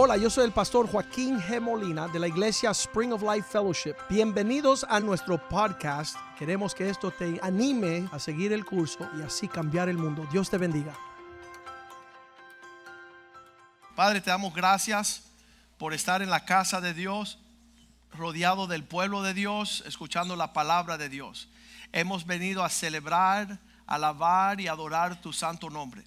Hola, 0.00 0.16
yo 0.16 0.30
soy 0.30 0.44
el 0.44 0.52
pastor 0.52 0.88
Joaquín 0.88 1.40
G. 1.40 1.60
Molina 1.60 2.06
de 2.06 2.20
la 2.20 2.28
iglesia 2.28 2.70
Spring 2.70 3.12
of 3.12 3.20
Life 3.20 3.48
Fellowship. 3.50 3.96
Bienvenidos 4.08 4.86
a 4.88 5.00
nuestro 5.00 5.48
podcast. 5.48 6.16
Queremos 6.38 6.72
que 6.72 6.88
esto 6.88 7.10
te 7.10 7.40
anime 7.42 8.08
a 8.12 8.20
seguir 8.20 8.52
el 8.52 8.64
curso 8.64 9.10
y 9.18 9.22
así 9.22 9.48
cambiar 9.48 9.88
el 9.88 9.98
mundo. 9.98 10.24
Dios 10.30 10.48
te 10.50 10.56
bendiga. 10.56 10.96
Padre, 13.96 14.20
te 14.20 14.30
damos 14.30 14.54
gracias 14.54 15.24
por 15.78 15.92
estar 15.92 16.22
en 16.22 16.30
la 16.30 16.44
casa 16.44 16.80
de 16.80 16.94
Dios, 16.94 17.40
rodeado 18.12 18.68
del 18.68 18.84
pueblo 18.84 19.22
de 19.22 19.34
Dios, 19.34 19.82
escuchando 19.84 20.36
la 20.36 20.52
palabra 20.52 20.96
de 20.96 21.08
Dios. 21.08 21.48
Hemos 21.90 22.24
venido 22.24 22.62
a 22.62 22.68
celebrar, 22.68 23.58
alabar 23.84 24.60
y 24.60 24.68
adorar 24.68 25.20
tu 25.20 25.32
santo 25.32 25.70
nombre. 25.70 26.04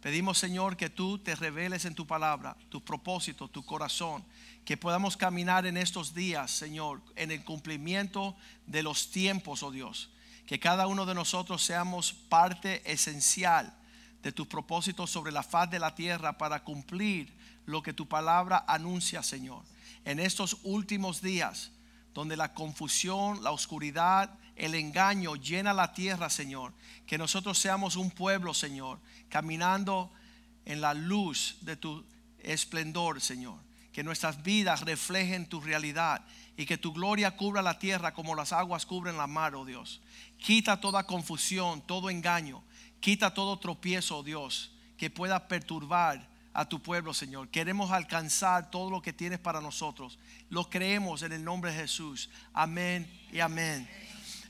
Pedimos, 0.00 0.38
Señor, 0.38 0.76
que 0.78 0.88
tú 0.88 1.18
te 1.18 1.34
reveles 1.36 1.84
en 1.84 1.94
tu 1.94 2.06
palabra, 2.06 2.56
tu 2.70 2.82
propósito, 2.82 3.48
tu 3.48 3.64
corazón, 3.64 4.24
que 4.64 4.78
podamos 4.78 5.16
caminar 5.16 5.66
en 5.66 5.76
estos 5.76 6.14
días, 6.14 6.50
Señor, 6.50 7.02
en 7.16 7.30
el 7.30 7.44
cumplimiento 7.44 8.34
de 8.66 8.82
los 8.82 9.10
tiempos, 9.10 9.62
oh 9.62 9.70
Dios. 9.70 10.10
Que 10.46 10.58
cada 10.58 10.86
uno 10.86 11.04
de 11.04 11.14
nosotros 11.14 11.62
seamos 11.62 12.12
parte 12.14 12.82
esencial 12.90 13.74
de 14.22 14.32
tus 14.32 14.46
propósitos 14.46 15.10
sobre 15.10 15.32
la 15.32 15.42
faz 15.42 15.70
de 15.70 15.78
la 15.78 15.94
tierra 15.94 16.38
para 16.38 16.64
cumplir 16.64 17.32
lo 17.66 17.82
que 17.82 17.92
tu 17.92 18.08
palabra 18.08 18.64
anuncia, 18.66 19.22
Señor. 19.22 19.64
En 20.04 20.18
estos 20.18 20.56
últimos 20.62 21.20
días, 21.20 21.72
donde 22.14 22.36
la 22.36 22.54
confusión, 22.54 23.42
la 23.42 23.52
oscuridad, 23.52 24.38
el 24.60 24.74
engaño 24.74 25.36
llena 25.36 25.72
la 25.72 25.94
tierra, 25.94 26.28
Señor. 26.28 26.74
Que 27.06 27.16
nosotros 27.16 27.58
seamos 27.58 27.96
un 27.96 28.10
pueblo, 28.10 28.52
Señor, 28.52 29.00
caminando 29.30 30.12
en 30.66 30.82
la 30.82 30.92
luz 30.92 31.56
de 31.62 31.76
tu 31.76 32.04
esplendor, 32.40 33.22
Señor. 33.22 33.58
Que 33.90 34.04
nuestras 34.04 34.42
vidas 34.42 34.82
reflejen 34.82 35.48
tu 35.48 35.62
realidad 35.62 36.24
y 36.58 36.66
que 36.66 36.76
tu 36.76 36.92
gloria 36.92 37.38
cubra 37.38 37.62
la 37.62 37.78
tierra 37.78 38.12
como 38.12 38.34
las 38.34 38.52
aguas 38.52 38.84
cubren 38.84 39.16
la 39.16 39.26
mar, 39.26 39.54
oh 39.54 39.64
Dios. 39.64 40.02
Quita 40.36 40.78
toda 40.78 41.06
confusión, 41.06 41.80
todo 41.80 42.10
engaño. 42.10 42.62
Quita 43.00 43.32
todo 43.32 43.58
tropiezo, 43.58 44.18
oh 44.18 44.22
Dios, 44.22 44.72
que 44.98 45.08
pueda 45.08 45.48
perturbar 45.48 46.28
a 46.52 46.68
tu 46.68 46.82
pueblo, 46.82 47.14
Señor. 47.14 47.48
Queremos 47.48 47.92
alcanzar 47.92 48.70
todo 48.70 48.90
lo 48.90 49.00
que 49.00 49.14
tienes 49.14 49.38
para 49.38 49.62
nosotros. 49.62 50.18
Lo 50.50 50.68
creemos 50.68 51.22
en 51.22 51.32
el 51.32 51.42
nombre 51.42 51.72
de 51.72 51.78
Jesús. 51.78 52.28
Amén 52.52 53.10
y 53.32 53.40
amén. 53.40 53.88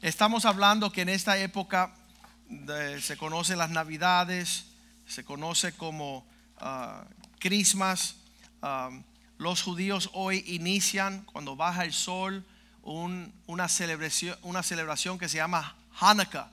Estamos 0.02 0.46
hablando 0.46 0.90
que 0.90 1.02
en 1.02 1.10
esta 1.10 1.36
época 1.36 1.94
se 3.02 3.18
conocen 3.18 3.58
las 3.58 3.68
Navidades, 3.68 4.64
se 5.06 5.26
conoce 5.26 5.74
como 5.74 6.26
uh, 6.62 7.04
Christmas. 7.38 8.14
Um, 8.62 9.04
los 9.36 9.60
judíos 9.60 10.08
hoy 10.14 10.42
inician 10.46 11.26
cuando 11.30 11.54
baja 11.54 11.84
el 11.84 11.92
sol 11.92 12.46
una, 12.82 13.68
celebración, 13.68 14.38
una 14.40 14.62
celebración 14.62 15.18
que 15.18 15.28
se 15.28 15.36
llama 15.36 15.76
Hanukkah. 16.00 16.50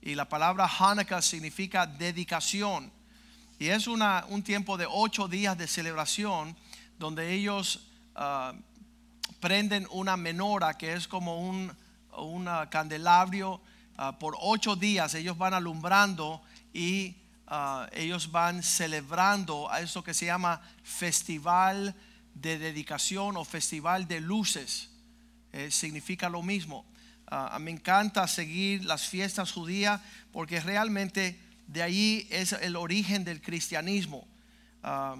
Y 0.00 0.14
la 0.14 0.26
palabra 0.26 0.66
Hanukkah 0.66 1.20
significa 1.20 1.86
dedicación. 1.86 2.90
Y 3.58 3.68
es 3.68 3.86
una, 3.86 4.24
un 4.30 4.42
tiempo 4.42 4.78
de 4.78 4.86
ocho 4.88 5.28
días 5.28 5.58
de 5.58 5.68
celebración 5.68 6.56
donde 6.98 7.34
ellos 7.34 7.86
uh, 8.16 8.58
prenden 9.40 9.86
una 9.90 10.16
menora 10.16 10.78
que 10.78 10.94
es 10.94 11.06
como 11.06 11.46
un 11.46 11.70
candelabro 12.70 13.60
uh, 13.98 14.18
por 14.18 14.36
ocho 14.40 14.76
días. 14.76 15.14
Ellos 15.14 15.36
van 15.36 15.54
alumbrando 15.54 16.42
y 16.72 17.16
uh, 17.50 17.86
ellos 17.92 18.30
van 18.30 18.62
celebrando 18.62 19.70
a 19.70 19.80
eso 19.80 20.02
que 20.02 20.14
se 20.14 20.26
llama 20.26 20.60
festival 20.82 21.94
de 22.34 22.58
dedicación 22.58 23.36
o 23.36 23.44
festival 23.44 24.06
de 24.06 24.20
luces. 24.20 24.90
Eh, 25.52 25.70
significa 25.70 26.28
lo 26.28 26.42
mismo. 26.42 26.84
me 27.60 27.70
encanta 27.70 28.26
seguir 28.26 28.84
las 28.84 29.06
fiestas 29.06 29.52
judías 29.52 30.00
porque 30.32 30.60
realmente 30.60 31.38
de 31.66 31.82
ahí 31.82 32.26
es 32.30 32.52
el 32.52 32.76
origen 32.76 33.24
del 33.24 33.40
cristianismo. 33.40 34.26
Ah, 34.82 35.16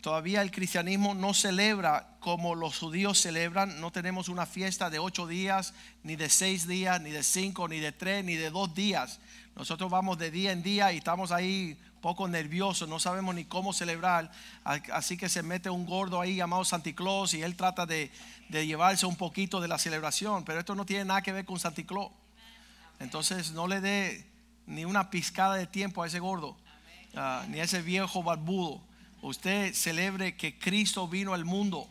todavía 0.00 0.42
el 0.42 0.50
cristianismo 0.50 1.14
no 1.14 1.34
celebra 1.34 2.16
como 2.20 2.54
los 2.54 2.78
judíos 2.78 3.20
celebran. 3.20 3.80
No 3.80 3.90
tenemos 3.90 4.28
una 4.28 4.46
fiesta 4.46 4.90
de 4.90 4.98
ocho 4.98 5.26
días, 5.26 5.74
ni 6.02 6.16
de 6.16 6.28
seis 6.28 6.66
días, 6.66 7.00
ni 7.00 7.10
de 7.10 7.22
cinco, 7.22 7.68
ni 7.68 7.80
de 7.80 7.92
tres, 7.92 8.24
ni 8.24 8.34
de 8.34 8.50
dos 8.50 8.74
días. 8.74 9.20
Nosotros 9.56 9.90
vamos 9.90 10.18
de 10.18 10.30
día 10.30 10.52
en 10.52 10.62
día 10.62 10.92
y 10.92 10.98
estamos 10.98 11.32
ahí 11.32 11.76
poco 12.00 12.28
nerviosos, 12.28 12.88
no 12.88 13.00
sabemos 13.00 13.34
ni 13.34 13.44
cómo 13.44 13.72
celebrar. 13.72 14.30
Así 14.64 15.16
que 15.16 15.28
se 15.28 15.42
mete 15.42 15.70
un 15.70 15.84
gordo 15.84 16.20
ahí 16.20 16.36
llamado 16.36 16.64
Santa 16.64 16.92
Claus 16.92 17.34
y 17.34 17.42
él 17.42 17.56
trata 17.56 17.86
de, 17.86 18.10
llevarse 18.50 19.06
un 19.06 19.16
poquito 19.16 19.60
de 19.60 19.68
la 19.68 19.78
celebración. 19.78 20.44
Pero 20.44 20.60
esto 20.60 20.74
no 20.74 20.86
tiene 20.86 21.04
nada 21.04 21.22
que 21.22 21.32
ver 21.32 21.44
con 21.44 21.58
Santa 21.58 21.82
Claus. 21.84 22.12
Entonces 23.00 23.52
no 23.52 23.66
le 23.66 23.80
dé 23.80 24.26
ni 24.66 24.84
una 24.84 25.10
pizcada 25.10 25.54
de 25.54 25.66
tiempo 25.66 26.02
a 26.02 26.06
ese 26.06 26.18
gordo, 26.18 26.56
ah, 27.14 27.44
ni 27.48 27.60
a 27.60 27.64
ese 27.64 27.82
viejo 27.82 28.22
barbudo. 28.22 28.82
Usted 29.22 29.74
celebre 29.74 30.36
que 30.36 30.58
Cristo 30.58 31.08
vino 31.08 31.34
al 31.34 31.44
mundo. 31.44 31.88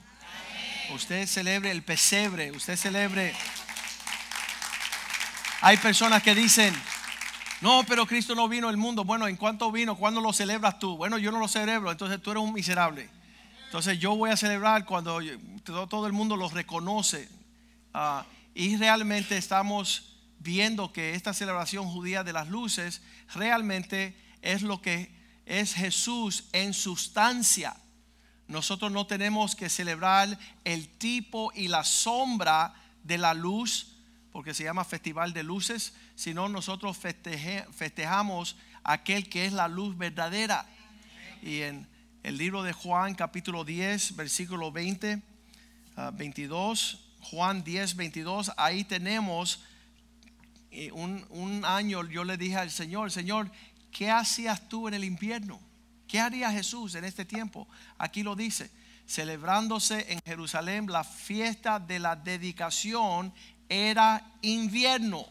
Usted 0.94 1.28
celebre 1.28 1.72
el 1.72 1.84
pesebre. 1.84 2.52
Usted 2.52 2.78
celebre. 2.78 3.34
Hay 5.62 5.78
personas 5.78 6.24
que 6.24 6.36
dicen, 6.36 6.74
no, 7.62 7.84
pero 7.88 8.06
Cristo 8.06 8.36
no 8.36 8.48
vino 8.48 8.70
al 8.70 8.78
mundo. 8.78 9.04
Bueno, 9.04 9.28
¿en 9.28 9.36
cuánto 9.36 9.72
vino? 9.72 9.96
¿Cuándo 9.98 10.22
lo 10.22 10.32
celebras 10.32 10.80
tú? 10.80 10.96
Bueno, 10.96 11.18
yo 11.18 11.32
no 11.32 11.40
lo 11.40 11.48
celebro, 11.48 11.92
entonces 11.92 12.22
tú 12.22 12.32
eres 12.32 12.44
un 12.44 12.54
miserable. 12.54 13.10
Entonces 13.66 14.00
yo 14.00 14.16
voy 14.16 14.30
a 14.30 14.38
celebrar 14.38 14.86
cuando 14.86 15.20
todo, 15.64 16.08
el 16.08 16.14
mundo 16.14 16.38
lo 16.38 16.48
reconoce. 16.50 17.28
Ah, 17.94 18.26
y 18.54 18.78
realmente 18.78 19.38
estamos 19.38 20.16
viendo 20.40 20.94
que 20.94 21.16
esta 21.16 21.34
celebración 21.34 21.90
judía 21.90 22.24
de 22.24 22.32
las 22.32 22.48
luces 22.48 23.02
realmente 23.34 24.16
es 24.42 24.62
lo 24.62 24.82
que 24.82 25.17
es 25.48 25.74
Jesús 25.74 26.44
en 26.52 26.74
sustancia. 26.74 27.76
Nosotros 28.48 28.92
no 28.92 29.08
tenemos 29.08 29.56
que 29.56 29.70
celebrar 29.70 30.38
el 30.66 30.90
tipo 30.90 31.52
y 31.56 31.70
la 31.70 31.84
sombra 31.84 32.74
de 33.04 33.18
la 33.18 33.34
luz, 33.34 33.96
porque 34.32 34.54
se 34.54 34.66
llama 34.66 34.84
festival 34.84 35.34
de 35.34 35.44
luces, 35.44 35.94
sino 36.16 36.50
nosotros 36.50 36.98
festejamos 36.98 38.58
aquel 38.84 39.30
que 39.30 39.46
es 39.46 39.54
la 39.54 39.68
luz 39.70 39.98
verdadera. 39.98 40.66
Y 41.42 41.62
en 41.62 41.88
el 42.24 42.38
libro 42.38 42.62
de 42.64 42.74
Juan 42.74 43.16
capítulo 43.16 43.64
10, 43.64 44.18
versículo 44.18 44.72
20, 44.72 45.22
22, 46.14 47.00
ah, 47.00 47.24
Juan 47.24 47.64
10, 47.64 47.96
22, 47.96 48.52
ahí 48.58 48.84
tenemos 48.84 49.62
un, 50.92 51.26
un 51.30 51.66
año 51.66 52.06
yo 52.06 52.24
le 52.24 52.38
dije 52.38 52.58
al 52.58 52.70
Señor, 52.70 53.12
Señor, 53.12 53.50
¿qué 53.98 54.12
hacías 54.12 54.70
tú 54.70 54.88
en 54.88 54.94
el 54.94 55.04
invierno? 55.04 55.60
¿Qué 56.08 56.20
haría 56.20 56.52
Jesús 56.52 56.94
en 56.94 57.04
este 57.04 57.26
tiempo? 57.26 57.68
Aquí 57.98 58.22
lo 58.22 58.36
dice, 58.36 58.70
celebrándose 59.08 60.14
en 60.14 60.20
Jerusalén 60.24 60.86
la 60.86 61.04
fiesta 61.04 61.80
de 61.80 61.98
la 61.98 62.16
dedicación 62.16 63.34
era 63.68 64.24
invierno. 64.44 65.26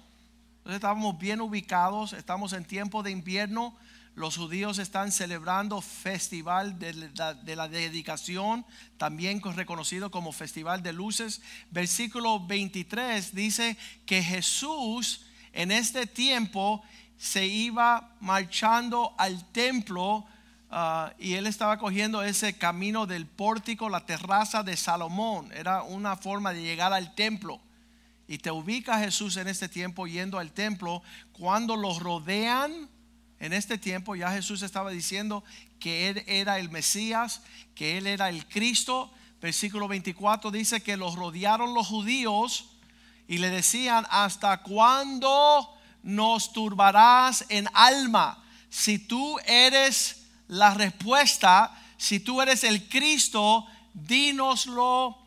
Entonces 0.59 0.75
estábamos 0.75 1.16
bien 1.16 1.41
ubicados, 1.41 2.12
estamos 2.12 2.53
en 2.55 2.65
tiempo 2.65 3.05
de 3.05 3.12
invierno. 3.12 3.76
Los 4.16 4.37
judíos 4.37 4.78
están 4.78 5.12
celebrando 5.12 5.81
festival 5.81 6.81
de 6.81 6.93
la, 7.15 7.34
de 7.34 7.55
la, 7.55 7.69
dedicación, 7.69 8.66
también 8.97 9.41
reconocido 9.55 10.10
como 10.10 10.32
festival 10.32 10.82
de 10.82 10.93
luces. 10.93 11.41
Versículo 11.71 12.44
23 12.44 13.32
dice 13.32 13.76
que 14.06 14.25
Jesús 14.25 15.26
en 15.53 15.71
este 15.71 16.06
tiempo 16.06 16.82
se 17.19 17.47
iba 17.47 18.15
marchando 18.21 19.15
al 19.19 19.44
templo 19.53 20.27
ah, 20.71 21.12
y 21.19 21.34
él 21.34 21.47
estaba 21.47 21.78
cogiendo 21.78 22.23
ese 22.23 22.58
camino 22.58 23.06
del 23.06 23.26
pórtico, 23.26 23.88
la 23.88 24.05
terraza 24.05 24.62
de 24.62 24.76
Salomón. 24.76 25.50
Era 25.52 25.82
una 25.82 26.17
forma 26.17 26.52
de 26.52 26.62
llegar 26.62 26.93
al 26.93 27.14
templo. 27.14 27.61
Y 28.29 28.38
te 28.38 28.50
ubica 28.50 28.99
Jesús 28.99 29.37
en 29.37 29.49
este 29.49 29.69
tiempo 29.69 30.06
yendo 30.06 30.38
al 30.38 30.50
templo. 30.50 31.02
Cuando 31.32 31.76
los 31.76 32.00
rodean, 32.00 32.88
en 33.38 33.52
este 33.52 33.79
tiempo 33.79 34.17
ya 34.17 34.31
Jesús 34.32 34.62
estaba 34.62 34.91
diciendo 34.91 35.44
que 35.79 36.08
él 36.08 36.25
era 36.26 36.58
el 36.58 36.70
Mesías, 36.70 37.43
que 37.75 37.99
él 37.99 38.06
era 38.06 38.29
el 38.29 38.46
Cristo. 38.49 39.12
Versículo 39.41 39.88
24 39.88 40.50
dice 40.50 40.82
que 40.82 40.96
los 40.96 41.14
rodearon 41.14 41.73
los 41.73 41.87
judíos 41.87 42.70
y 43.29 43.38
le 43.38 43.50
decían, 43.50 44.06
¿hasta 44.11 44.62
cuándo 44.62 45.75
nos 46.06 46.53
turbarás 46.53 47.44
en 47.49 47.69
alma? 47.75 48.43
Si 48.70 48.99
tú 48.99 49.38
eres 49.44 50.25
la 50.49 50.73
respuesta, 50.73 51.76
si 51.99 52.20
tú 52.20 52.41
eres 52.41 52.64
el 52.64 52.88
Cristo, 52.88 53.67
dínoslo 53.93 55.19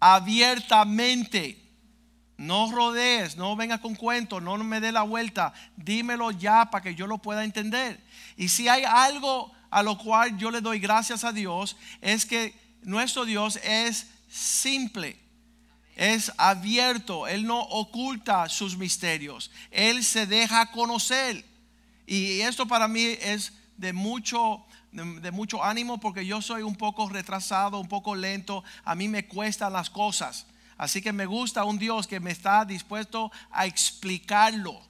abiertamente. 0.00 1.60
No 2.36 2.70
rodees, 2.72 3.36
no 3.36 3.54
venga 3.54 3.80
con 3.80 3.94
cuentos, 3.94 4.42
no 4.42 4.56
me 4.58 4.80
dé 4.80 4.90
la 4.90 5.02
vuelta, 5.02 5.54
dímelo 5.76 6.32
ya 6.32 6.68
para 6.68 6.82
que 6.82 6.96
yo 6.96 7.06
lo 7.06 7.18
pueda 7.18 7.44
entender. 7.44 8.04
Y 8.36 8.48
si 8.48 8.68
hay 8.68 8.82
algo 8.82 9.52
a 9.70 9.84
lo 9.84 9.96
cual 9.96 10.36
yo 10.36 10.50
le 10.50 10.60
doy 10.60 10.80
gracias 10.80 11.22
a 11.22 11.32
Dios, 11.32 11.76
es 12.00 12.26
que 12.26 12.58
nuestro 12.82 13.24
Dios 13.24 13.60
es 13.62 14.08
simple. 14.28 15.23
Es 15.96 16.32
abierto, 16.38 17.28
Él 17.28 17.46
no 17.46 17.60
oculta 17.60 18.48
sus 18.48 18.76
misterios, 18.76 19.50
Él 19.70 20.04
se 20.04 20.26
deja 20.26 20.70
conocer. 20.72 21.44
Y 22.06 22.40
esto 22.40 22.66
para 22.66 22.88
mí 22.88 23.16
es 23.20 23.52
de 23.76 23.92
mucho, 23.92 24.64
de, 24.92 25.30
mucho 25.30 25.62
ánimo 25.62 25.98
porque 25.98 26.26
yo 26.26 26.42
soy 26.42 26.62
un 26.62 26.76
poco 26.76 27.08
retrasado, 27.08 27.80
un 27.80 27.88
poco 27.88 28.14
lento, 28.14 28.64
a 28.84 28.94
mí 28.94 29.08
me 29.08 29.26
cuestan 29.26 29.72
las 29.72 29.90
cosas. 29.90 30.46
Así 30.76 31.00
que 31.00 31.12
me 31.12 31.26
gusta 31.26 31.64
un 31.64 31.78
Dios 31.78 32.06
que 32.06 32.20
me 32.20 32.32
está 32.32 32.64
dispuesto 32.64 33.30
a 33.50 33.66
explicarlo. 33.66 34.80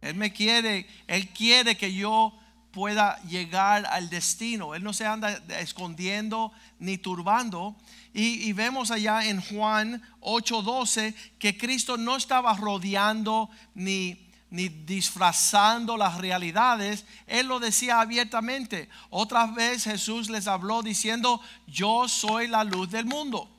Él 0.00 0.14
me 0.14 0.32
quiere, 0.32 0.86
Él 1.08 1.28
quiere 1.30 1.76
que 1.76 1.92
yo 1.92 2.38
pueda 2.78 3.20
llegar 3.22 3.86
al 3.86 4.08
destino. 4.08 4.76
Él 4.76 4.84
no 4.84 4.92
se 4.92 5.04
anda 5.04 5.32
escondiendo 5.58 6.52
ni 6.78 6.96
turbando. 6.96 7.74
Y, 8.14 8.52
vemos 8.52 8.92
allá 8.92 9.26
en 9.26 9.40
Juan 9.40 10.00
8:12 10.20 11.12
que 11.40 11.58
Cristo 11.58 11.96
no 11.96 12.14
estaba 12.14 12.54
rodeando 12.54 13.50
ni, 13.74 14.30
ni 14.48 14.68
disfrazando 14.68 15.96
las 15.96 16.18
realidades. 16.18 17.04
Él 17.26 17.48
lo 17.48 17.58
decía 17.58 18.00
abiertamente. 18.00 18.88
Otra 19.10 19.46
vez 19.46 19.82
Jesús 19.82 20.30
les 20.30 20.46
habló 20.46 20.80
diciendo, 20.80 21.40
yo 21.66 22.06
soy 22.06 22.46
la 22.46 22.62
luz 22.62 22.92
del 22.92 23.06
mundo. 23.06 23.50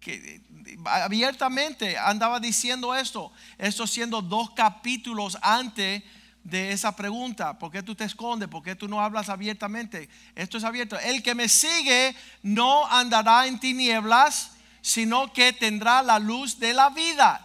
Que, 0.00 0.42
abiertamente 0.86 1.96
andaba 1.96 2.40
diciendo 2.40 2.96
esto. 2.96 3.30
Esto 3.58 3.86
siendo 3.86 4.22
dos 4.22 4.50
capítulos 4.50 5.38
antes 5.40 6.02
de 6.44 6.72
esa 6.72 6.96
pregunta. 6.96 7.58
¿Por 7.58 7.70
qué 7.70 7.82
tú 7.82 7.94
te 7.94 8.04
escondes? 8.04 8.48
¿Por 8.48 8.62
qué 8.62 8.74
tú 8.74 8.88
no 8.88 9.00
hablas 9.00 9.28
abiertamente? 9.28 10.08
Esto 10.34 10.58
es 10.58 10.64
abierto. 10.64 10.98
El 10.98 11.22
que 11.22 11.34
me 11.34 11.48
sigue 11.48 12.14
no 12.42 12.86
andará 12.86 13.46
en 13.46 13.58
tinieblas, 13.60 14.52
sino 14.80 15.32
que 15.32 15.52
tendrá 15.52 16.02
la 16.02 16.18
luz 16.18 16.58
de 16.58 16.72
la 16.72 16.90
vida. 16.90 17.44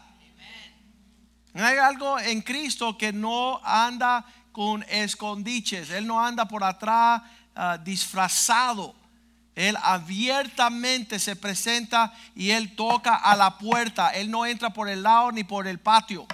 Hay 1.53 1.77
algo 1.77 2.19
en 2.19 2.41
Cristo 2.41 2.97
que 2.97 3.13
no 3.13 3.61
anda 3.63 4.25
con 4.51 4.83
escondiches. 4.83 5.89
Él 5.89 6.07
no 6.07 6.23
anda 6.23 6.47
por 6.47 6.63
atrás 6.63 7.21
ah, 7.55 7.77
disfrazado. 7.77 8.95
Él 9.55 9.77
abiertamente 9.83 11.19
se 11.19 11.35
presenta 11.35 12.13
y 12.35 12.51
él 12.51 12.75
toca 12.75 13.15
a 13.15 13.35
la 13.35 13.57
puerta. 13.57 14.09
Él 14.09 14.31
no 14.31 14.45
entra 14.45 14.71
por 14.71 14.89
el 14.89 15.03
lado 15.03 15.31
ni 15.31 15.43
por 15.43 15.67
el 15.67 15.79
patio. 15.79 16.25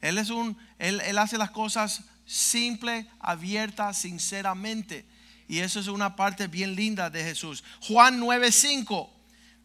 Él 0.00 0.18
es 0.18 0.30
un 0.30 0.56
él, 0.78 1.18
hace 1.18 1.38
las 1.38 1.50
cosas 1.50 2.02
simple, 2.24 3.08
abierta, 3.20 3.92
sinceramente. 3.92 5.06
Y 5.48 5.60
eso 5.60 5.80
es 5.80 5.86
una 5.86 6.16
parte 6.16 6.48
bien 6.48 6.74
linda 6.74 7.08
de 7.10 7.22
Jesús. 7.22 7.62
Juan 7.80 8.20
9:5. 8.20 9.10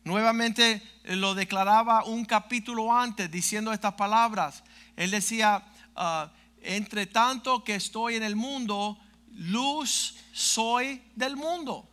Nuevamente 0.04 0.81
lo 1.04 1.36
declaraba 1.36 2.06
un 2.06 2.25
capítulo 2.25 2.92
antes 2.92 3.30
diciendo 3.30 3.72
estas 3.72 3.94
palabras. 3.94 4.63
Él 4.95 5.12
decía, 5.12 5.63
ah, 5.95 6.31
entre 6.62 7.06
tanto 7.06 7.63
que 7.63 7.75
estoy 7.75 8.16
en 8.16 8.24
el 8.24 8.36
mundo, 8.36 8.98
luz 9.31 10.16
soy 10.31 11.01
del 11.16 11.36
mundo. 11.36 11.88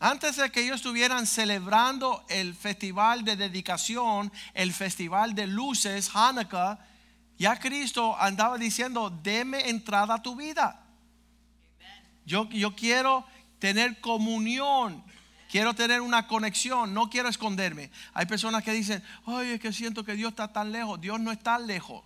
Antes 0.00 0.36
de 0.36 0.50
que 0.50 0.62
ellos 0.62 0.76
estuvieran 0.76 1.26
celebrando 1.26 2.24
el 2.28 2.54
festival 2.54 3.24
de 3.24 3.36
dedicación, 3.36 4.32
el 4.54 4.72
festival 4.72 5.34
de 5.34 5.48
luces, 5.48 6.10
Hanukkah, 6.14 6.78
ya 7.38 7.58
Cristo 7.58 8.16
andaba 8.20 8.58
diciendo, 8.58 9.10
deme 9.22 9.68
entrada 9.68 10.14
a 10.14 10.22
tu 10.22 10.34
vida. 10.34 10.84
Yo, 12.26 12.48
yo 12.50 12.74
quiero 12.74 13.24
tener 13.60 14.00
comunión, 14.00 15.04
quiero 15.48 15.72
tener 15.72 16.00
una 16.00 16.26
conexión, 16.26 16.92
no 16.92 17.08
quiero 17.08 17.28
esconderme. 17.28 17.90
Hay 18.12 18.26
personas 18.26 18.64
que 18.64 18.72
dicen, 18.72 19.04
ay, 19.24 19.52
es 19.52 19.60
que 19.60 19.72
siento 19.72 20.04
que 20.04 20.14
Dios 20.14 20.30
está 20.30 20.52
tan 20.52 20.72
lejos. 20.72 21.00
Dios 21.00 21.20
no 21.20 21.30
está 21.30 21.58
lejos. 21.60 22.02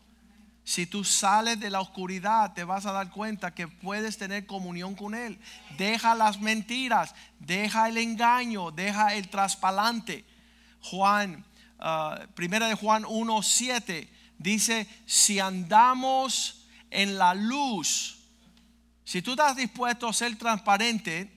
Si 0.65 0.87
tú 0.87 1.03
sales 1.03 1.59
de 1.59 1.71
la 1.71 1.81
oscuridad, 1.81 2.53
te 2.53 2.63
vas 2.63 2.85
a 2.85 2.93
dar 2.93 3.11
cuenta 3.11 3.55
que 3.55 3.67
puedes 3.67 4.19
tener 4.19 4.47
comunión 4.47 4.95
con 4.95 5.15
Él. 5.15 5.41
Deja 5.79 6.15
las 6.15 6.41
mentiras, 6.41 7.15
deja 7.41 7.89
el 7.89 7.97
engaño, 7.97 8.71
deja 8.71 9.15
el 9.15 9.29
traspalante. 9.29 10.25
Juan, 10.83 11.45
uh, 11.81 12.27
primera 12.35 12.69
de 12.69 12.75
Juan 12.75 13.05
1, 13.09 13.43
7 13.43 14.22
dice, 14.39 14.89
si 15.07 15.39
andamos 15.39 16.67
en 16.91 17.19
la 17.19 17.35
luz, 17.35 18.19
si 19.05 19.23
tú 19.23 19.33
estás 19.33 19.57
dispuesto 19.57 20.09
a 20.09 20.13
ser 20.13 20.37
transparente, 20.37 21.31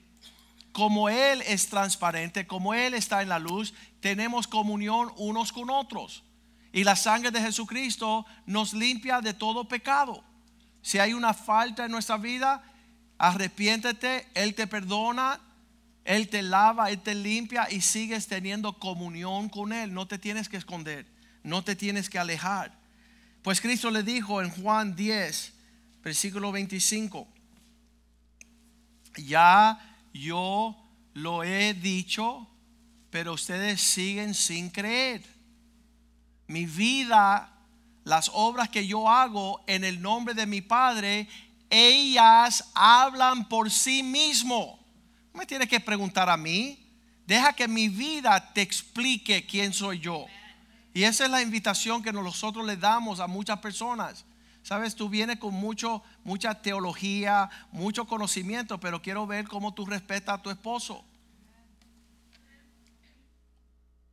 como 0.72 1.08
Él 1.08 1.42
es 1.46 1.68
transparente, 1.68 2.46
como 2.46 2.74
Él 2.74 2.94
está 2.94 3.22
en 3.22 3.30
la 3.30 3.38
luz, 3.38 3.72
tenemos 4.00 4.46
comunión 4.46 5.10
unos 5.16 5.52
con 5.52 5.70
otros. 5.70 6.22
Y 6.72 6.84
la 6.84 6.96
sangre 6.96 7.30
de 7.30 7.40
Jesucristo 7.40 8.26
nos 8.44 8.74
limpia 8.74 9.22
de 9.22 9.32
todo 9.32 9.66
pecado. 9.66 10.22
Si 10.82 10.98
hay 10.98 11.14
una 11.14 11.32
falta 11.32 11.86
en 11.86 11.92
nuestra 11.92 12.18
vida, 12.18 12.62
arrepiéntete, 13.16 14.28
Él 14.34 14.54
te 14.54 14.66
perdona, 14.66 15.40
Él 16.04 16.28
te 16.28 16.42
lava, 16.42 16.90
Él 16.90 17.00
te 17.00 17.14
limpia 17.14 17.68
y 17.70 17.80
sigues 17.80 18.26
teniendo 18.26 18.78
comunión 18.78 19.48
con 19.48 19.72
Él. 19.72 19.94
No 19.94 20.06
te 20.06 20.18
tienes 20.18 20.48
que 20.48 20.58
esconder, 20.58 21.06
no 21.42 21.64
te 21.64 21.74
tienes 21.74 22.10
que 22.10 22.18
alejar. 22.18 22.78
Pues 23.46 23.60
Cristo 23.60 23.92
le 23.92 24.02
dijo 24.02 24.42
en 24.42 24.50
Juan 24.50 24.96
10, 24.96 25.52
versículo 26.02 26.50
25, 26.50 27.28
ya 29.18 29.78
yo 30.12 30.76
lo 31.14 31.44
he 31.44 31.72
dicho, 31.72 32.50
pero 33.08 33.34
ustedes 33.34 33.80
siguen 33.80 34.34
sin 34.34 34.68
creer. 34.68 35.22
Mi 36.48 36.66
vida, 36.66 37.56
las 38.02 38.32
obras 38.34 38.68
que 38.68 38.84
yo 38.84 39.08
hago 39.08 39.62
en 39.68 39.84
el 39.84 40.02
nombre 40.02 40.34
de 40.34 40.46
mi 40.46 40.60
Padre, 40.60 41.28
ellas 41.70 42.68
hablan 42.74 43.48
por 43.48 43.70
sí 43.70 44.02
mismo. 44.02 44.84
No 45.32 45.38
me 45.38 45.46
tienes 45.46 45.68
que 45.68 45.78
preguntar 45.78 46.28
a 46.28 46.36
mí. 46.36 46.84
Deja 47.24 47.52
que 47.52 47.68
mi 47.68 47.88
vida 47.88 48.52
te 48.52 48.62
explique 48.62 49.46
quién 49.46 49.72
soy 49.72 50.00
yo. 50.00 50.26
Y 50.96 51.04
esa 51.04 51.26
es 51.26 51.30
la 51.30 51.42
invitación 51.42 52.02
que 52.02 52.10
nosotros 52.10 52.64
le 52.64 52.78
damos 52.78 53.20
a 53.20 53.26
muchas 53.26 53.58
personas. 53.58 54.24
Sabes, 54.62 54.96
tú 54.96 55.10
vienes 55.10 55.38
con 55.38 55.52
mucho, 55.52 56.02
mucha 56.24 56.54
teología, 56.54 57.50
mucho 57.70 58.06
conocimiento, 58.06 58.80
pero 58.80 59.02
quiero 59.02 59.26
ver 59.26 59.46
cómo 59.46 59.74
tú 59.74 59.84
respetas 59.84 60.36
a 60.36 60.42
tu 60.42 60.48
esposo. 60.48 61.04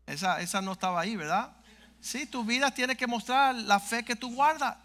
Esa, 0.05 0.41
esa 0.41 0.61
no 0.61 0.73
estaba 0.73 0.99
ahí, 0.99 1.15
¿verdad? 1.15 1.55
Sí, 2.01 2.25
tu 2.25 2.43
vida 2.43 2.69
tiene 2.71 2.97
que 2.97 3.07
mostrar 3.07 3.55
la 3.55 3.79
fe 3.79 4.03
que 4.03 4.17
tú 4.17 4.35
guardas. 4.35 4.75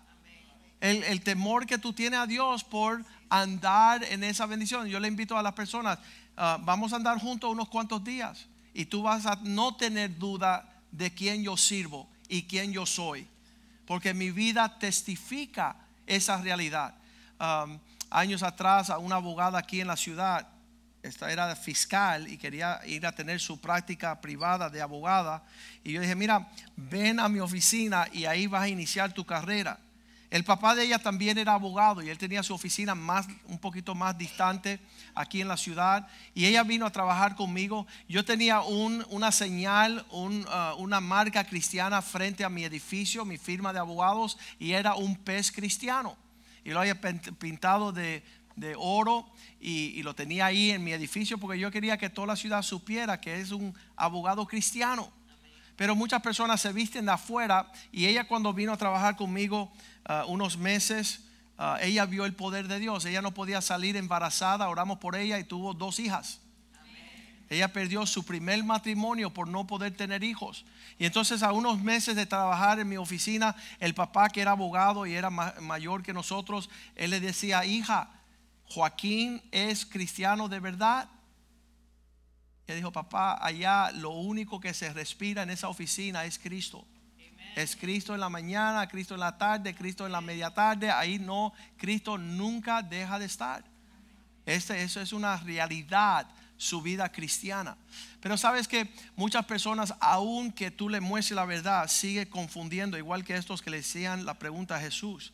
El, 0.79 1.21
temor 1.25 1.67
que 1.67 1.79
tú 1.79 1.93
tienes 1.93 2.21
a 2.21 2.29
Dios 2.29 2.63
por 2.63 3.05
andar 3.29 4.05
en 4.05 4.23
esa 4.23 4.47
bendición. 4.47 4.87
Yo 4.87 5.01
le 5.01 5.09
invito 5.09 5.37
a 5.37 5.43
las 5.43 5.55
personas, 5.55 5.99
ah, 6.37 6.59
vamos 6.63 6.93
a 6.93 6.97
andar 6.97 7.19
juntos 7.19 7.51
unos 7.51 7.69
cuantos 7.69 8.05
días 8.05 8.47
y 8.73 8.85
tú 8.85 9.03
vas 9.03 9.27
a 9.27 9.35
no 9.43 9.75
tener 9.75 10.17
duda 10.17 10.78
de 10.91 11.13
quién 11.13 11.43
yo 11.43 11.57
sirvo 11.57 12.09
y 12.29 12.45
quién 12.45 12.73
yo 12.73 12.87
soy. 12.87 13.27
Porque 13.87 14.15
mi 14.15 14.31
vida 14.31 14.79
testifica 14.79 15.77
esa 16.07 16.41
realidad. 16.41 16.95
Um, 17.41 17.79
años 18.11 18.43
atrás, 18.43 18.91
a 18.91 18.99
una 18.99 19.17
abogada 19.17 19.59
aquí 19.59 19.81
en 19.81 19.87
la 19.87 19.97
ciudad, 19.97 20.47
esta 21.03 21.31
era 21.31 21.55
fiscal 21.55 22.29
y 22.29 22.37
quería 22.37 22.81
ir 22.87 23.07
a 23.07 23.13
tener 23.13 23.41
su 23.41 23.61
práctica 23.61 24.21
privada 24.21 24.69
de 24.69 24.83
abogada. 24.83 25.43
Y 25.85 25.93
yo 25.93 26.01
dije, 26.01 26.15
mira, 26.15 26.49
ven 26.77 27.21
a 27.21 27.29
mi 27.29 27.41
oficina 27.41 28.09
y 28.13 28.25
ahí 28.25 28.47
vas 28.47 28.63
a 28.63 28.69
iniciar 28.69 29.13
tu 29.13 29.25
carrera. 29.25 29.79
El 30.31 30.45
papá 30.45 30.75
de 30.75 30.85
ella 30.85 30.99
también 30.99 31.39
era 31.39 31.55
abogado 31.55 32.03
y 32.03 32.11
él 32.11 32.19
tenía 32.19 32.43
su 32.43 32.53
oficina 32.53 32.95
más, 32.95 33.27
un 33.47 33.59
poquito 33.59 33.95
más 33.95 34.17
distante 34.19 34.79
aquí 35.15 35.41
en 35.41 35.49
la 35.49 35.57
ciudad. 35.57 36.07
Y 36.35 36.45
ella 36.45 36.65
vino 36.65 36.85
a 36.85 36.93
trabajar 36.93 37.35
conmigo. 37.35 37.87
Yo 38.09 38.23
tenía 38.25 38.61
una 38.61 39.33
señal, 39.33 40.05
uh, 40.11 40.29
una 40.77 41.01
marca 41.01 41.45
cristiana 41.45 42.03
frente 42.03 42.45
a 42.45 42.51
mi 42.51 42.65
edificio, 42.65 43.25
mi 43.25 43.39
firma 43.39 43.73
de 43.73 43.79
abogados, 43.79 44.37
y 44.59 44.73
era 44.73 44.97
un 44.97 45.17
pez 45.17 45.51
cristiano. 45.51 46.15
Y 46.63 46.71
lo 46.71 46.81
había 46.81 47.01
pintado 47.01 47.93
de, 47.93 48.23
oro 48.77 49.31
y, 49.61 49.99
y, 49.99 50.03
lo 50.03 50.15
tenía 50.15 50.47
ahí 50.47 50.73
en 50.73 50.85
mi 50.85 50.93
edificio 50.93 51.39
porque 51.39 51.59
yo 51.59 51.71
quería 51.71 51.97
que 51.97 52.11
toda 52.11 52.27
la 52.27 52.37
ciudad 52.37 52.61
supiera 52.63 53.21
que 53.21 53.41
es 53.41 53.51
un 53.51 53.75
abogado 53.97 54.47
cristiano. 54.47 55.11
Pero 55.79 55.97
muchas 55.97 56.21
personas 56.21 56.61
se 56.61 56.75
visten 56.75 57.07
de 57.07 57.13
afuera 57.13 57.73
y 57.91 58.05
ella 58.05 58.29
cuando 58.29 58.53
vino 58.53 58.75
a 58.75 58.77
trabajar 58.77 59.17
conmigo 59.17 59.73
Ah, 60.09 60.25
unos 60.27 60.57
meses, 60.57 61.21
ah, 61.59 61.77
ella 61.83 62.07
vio 62.07 62.25
el 62.25 62.35
poder 62.35 62.67
de 62.67 62.79
Dios. 62.79 63.05
Ella 63.05 63.21
no 63.21 63.35
podía 63.35 63.61
salir 63.61 63.95
embarazada, 63.95 64.67
oramos 64.71 64.99
por 64.99 65.15
ella 65.15 65.39
y 65.39 65.45
tuvo 65.45 65.75
dos 65.75 66.01
hijas. 66.01 66.41
Ella 67.51 67.73
perdió 67.73 68.07
su 68.07 68.25
primer 68.25 68.65
matrimonio 68.65 69.33
por 69.33 69.49
no 69.49 69.67
poder 69.67 69.95
tener 69.95 70.25
hijos. 70.25 70.65
Y 70.99 71.05
entonces 71.05 71.43
a 71.43 71.53
unos 71.53 71.83
meses 71.83 72.17
de 72.17 72.25
trabajar 72.25 72.81
en 72.81 72.89
mi 72.89 72.97
oficina, 72.97 73.55
el 73.81 73.95
papá 73.95 74.31
que 74.31 74.41
era 74.41 74.53
abogado 74.53 75.07
y 75.07 75.15
era 75.15 75.29
mayor 75.29 76.03
que 76.03 76.15
nosotros, 76.15 76.71
él 76.95 77.11
le 77.11 77.21
decía, 77.21 77.67
hija, 77.67 78.11
Joaquín 78.65 79.43
es 79.51 79.85
cristiano 79.85 80.49
de 80.49 80.61
verdad. 80.61 81.09
Ella 82.69 82.77
dijo, 82.77 82.93
papá, 82.93 83.39
allá 83.41 83.91
lo 83.93 84.11
único 84.11 84.61
que 84.61 84.75
se 84.75 84.93
respira 84.93 85.43
en 85.43 85.49
esa 85.49 85.69
oficina 85.69 86.27
es 86.27 86.39
Cristo. 86.39 86.87
Es 87.57 87.75
Cristo 87.75 88.13
en 88.13 88.21
la 88.21 88.29
mañana, 88.29 88.87
Cristo 88.87 89.15
en 89.15 89.21
la 89.21 89.39
tarde, 89.39 89.75
Cristo 89.75 90.05
en 90.05 90.13
la 90.13 90.21
media 90.21 90.51
tarde. 90.51 90.91
Ahí 90.91 91.19
no, 91.19 91.55
Cristo 91.79 92.19
nunca 92.19 92.83
deja 92.83 93.19
de 93.19 93.25
estar. 93.25 93.65
Este, 94.45 94.83
eso 94.83 95.01
es 95.01 95.15
una 95.15 95.39
realidad, 95.39 96.29
su 96.59 96.83
vida 96.83 97.11
cristiana. 97.11 97.79
Pero 98.21 98.37
sabes 98.37 98.69
que 98.69 98.93
muchas 99.17 99.47
personas, 99.47 99.95
aun 99.99 100.53
que 100.53 100.71
tú 100.71 100.91
le 100.91 101.01
muestres 101.01 101.37
la 101.37 101.47
verdad, 101.47 101.89
sigue 101.89 102.29
confundiendo, 102.29 102.99
igual 102.99 103.25
que 103.25 103.35
estos 103.35 103.63
que 103.63 103.71
le 103.71 103.79
decían 103.79 104.27
la 104.27 104.35
pregunta 104.35 104.77
a 104.77 104.81
Jesús. 104.81 105.33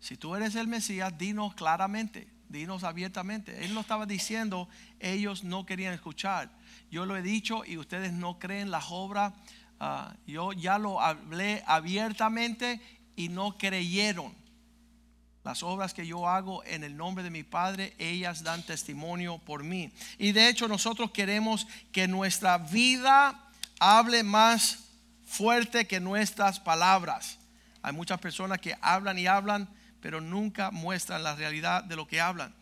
Si 0.00 0.16
tú 0.16 0.34
eres 0.34 0.54
el 0.54 0.68
Mesías, 0.68 1.16
dinos 1.18 1.54
claramente, 1.54 2.28
dinos 2.52 2.84
abiertamente. 2.84 3.64
Él 3.64 3.74
lo 3.74 3.80
estaba 3.80 4.06
diciendo, 4.06 4.68
ellos 5.00 5.42
no 5.42 5.66
querían 5.66 5.94
escuchar. 5.94 6.50
Yo 6.90 7.06
lo 7.06 7.16
he 7.16 7.22
dicho 7.22 7.64
y 7.64 7.78
ustedes 7.78 8.12
no 8.12 8.38
creen 8.38 8.70
las 8.70 8.84
obras. 8.90 9.32
Ah, 9.80 10.14
yo 10.26 10.52
ya 10.52 10.78
lo 10.78 11.00
hablé 11.00 11.64
abiertamente 11.66 12.80
y 13.16 13.28
no 13.28 13.58
creyeron. 13.58 14.32
Las 15.44 15.64
obras 15.64 15.92
que 15.92 16.06
yo 16.06 16.28
hago 16.28 16.62
en 16.64 16.84
el 16.84 16.96
nombre 16.96 17.24
de 17.24 17.30
mi 17.30 17.42
Padre, 17.42 17.94
ellas 17.98 18.44
dan 18.44 18.62
testimonio 18.62 19.38
por 19.38 19.64
mí. 19.64 19.90
Y 20.18 20.30
de 20.30 20.48
hecho 20.48 20.68
nosotros 20.68 21.10
queremos 21.10 21.66
que 21.90 22.06
nuestra 22.06 22.58
vida 22.58 23.50
hable 23.80 24.22
más 24.22 24.84
fuerte 25.24 25.88
que 25.88 25.98
nuestras 25.98 26.60
palabras. 26.60 27.38
Hay 27.82 27.92
muchas 27.92 28.20
personas 28.20 28.60
que 28.60 28.76
hablan 28.80 29.18
y 29.18 29.26
hablan, 29.26 29.68
pero 30.02 30.20
nunca 30.20 30.70
muestran 30.70 31.22
la 31.22 31.34
realidad 31.34 31.84
de 31.84 31.96
lo 31.96 32.06
que 32.06 32.20
hablan. 32.20 32.52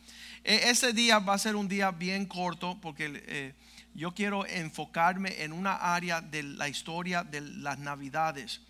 E, 0.44 0.70
ese 0.70 0.92
día 0.92 1.18
va 1.18 1.34
a 1.34 1.38
ser 1.38 1.56
un 1.56 1.66
día 1.66 1.90
bien 1.90 2.26
corto 2.26 2.78
porque 2.80 3.22
eh, 3.26 3.54
yo 3.94 4.12
quiero 4.14 4.46
enfocarme 4.46 5.42
en 5.42 5.52
una 5.52 5.74
área 5.74 6.20
de 6.20 6.42
la 6.44 6.68
historia 6.68 7.24
de 7.24 7.40
las 7.40 7.78
navidades. 7.78 8.60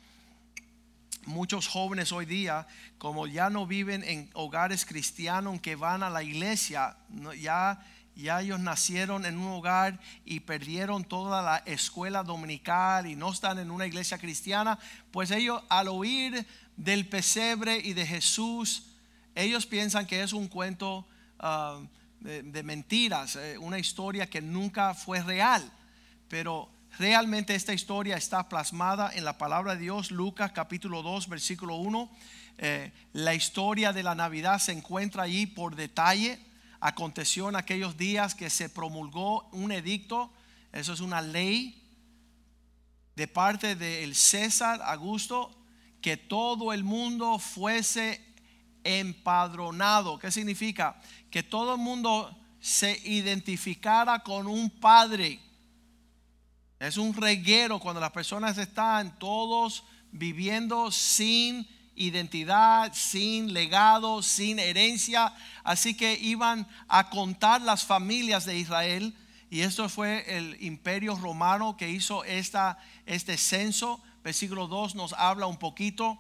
Muchos 1.27 1.69
jóvenes 1.69 2.13
hoy 2.13 2.25
día, 2.25 2.67
como 2.97 3.27
ya 3.27 3.51
no 3.51 3.67
viven 3.67 4.03
en 4.05 4.31
hogares 4.33 4.87
cristianos 4.87 5.61
que 5.61 5.77
van 5.77 6.03
a 6.03 6.09
la 6.09 6.23
iglesia, 6.23 6.97
ya, 7.39 7.85
ya 8.17 8.41
ellos 8.41 8.61
nacieron 8.61 9.25
en 9.25 9.39
un 9.39 9.49
hogar 9.53 9.99
y 10.25 10.41
perdieron 10.41 11.05
toda 11.05 11.43
la 11.43 11.59
escuela 11.59 12.23
dominical 12.23 13.07
y 13.07 13.17
no 13.17 13.33
están 13.33 13.59
en 13.59 13.71
una 13.71 13.87
iglesia 13.87 14.19
cristiana, 14.19 14.79
pues 15.11 15.31
ellos 15.31 15.63
al 15.69 15.89
oír 15.89 16.47
del 16.77 17.07
pesebre 17.07 17.79
y 17.79 17.93
de 17.93 18.07
Jesús, 18.07 18.85
ellos 19.35 19.67
piensan 19.67 20.07
que 20.07 20.23
es 20.23 20.33
un 20.33 20.49
cuento 20.49 21.07
uh, 21.43 21.87
de, 22.21 22.63
mentiras, 22.63 23.37
eh, 23.37 23.59
una 23.59 23.79
historia 23.79 24.29
que 24.29 24.41
nunca 24.41 24.95
fue 24.95 25.23
real. 25.23 25.71
Pero 26.29 26.71
realmente 26.99 27.55
esta 27.55 27.73
historia 27.73 28.17
está 28.17 28.49
plasmada 28.49 29.11
en 29.15 29.25
la 29.25 29.39
palabra 29.39 29.75
de 29.75 29.83
Dios, 29.83 30.11
Lucas 30.11 30.53
capítulo 30.53 31.03
2, 31.03 31.29
versículo 31.29 31.77
1. 31.77 32.11
Eh, 32.59 32.93
la 33.15 33.35
historia 33.35 33.93
de 33.93 34.03
la 34.03 34.15
Navidad 34.15 34.59
se 34.59 34.73
encuentra 34.73 35.23
allí 35.23 35.47
por 35.47 35.77
detalle. 35.77 36.39
Aconteció 36.81 37.49
en 37.49 37.57
aquellos 37.57 37.97
días 37.97 38.35
que 38.35 38.51
se 38.51 38.69
promulgó 38.69 39.49
un 39.53 39.71
edicto, 39.73 40.33
eso 40.73 40.93
es 40.93 41.01
una 41.01 41.21
ley 41.21 41.77
de 43.17 43.29
parte 43.29 43.77
del 43.77 44.15
César 44.15 44.81
Augusto, 44.83 45.57
que 46.01 46.17
todo 46.17 46.73
el 46.73 46.85
mundo 46.85 47.39
fuese 47.39 48.25
empadronado. 48.83 50.19
¿Qué 50.19 50.31
significa? 50.31 50.97
que 51.31 51.43
todo 51.43 51.75
el 51.75 51.81
mundo 51.81 52.37
se 52.61 53.01
identificara 53.05 54.23
con 54.23 54.47
un 54.47 54.69
padre. 54.69 55.41
Es 56.79 56.97
un 56.97 57.15
reguero 57.15 57.79
cuando 57.79 58.01
las 58.01 58.11
personas 58.11 58.59
están 58.59 59.19
todos 59.19 59.85
viviendo 60.11 60.91
sin 60.91 61.67
identidad, 62.01 62.93
sin 62.95 63.53
legado, 63.53 64.23
sin 64.23 64.59
herencia. 64.59 65.35
Así 65.63 65.95
que 65.95 66.15
iban 66.15 66.67
a 66.89 67.11
contar 67.11 67.61
las 67.61 67.85
familias 67.85 68.47
de 68.47 68.59
Israel. 68.59 69.15
Y 69.51 69.61
esto 69.61 69.89
fue 69.89 70.25
el 70.37 70.57
imperio 70.63 71.15
romano 71.17 71.77
que 71.77 71.91
hizo 71.91 72.25
esta, 72.25 72.79
este 73.05 73.37
censo. 73.37 74.01
Versículo 74.25 74.67
2 74.67 74.95
nos 74.95 75.13
habla 75.13 75.47
un 75.47 75.59
poquito. 75.59 76.19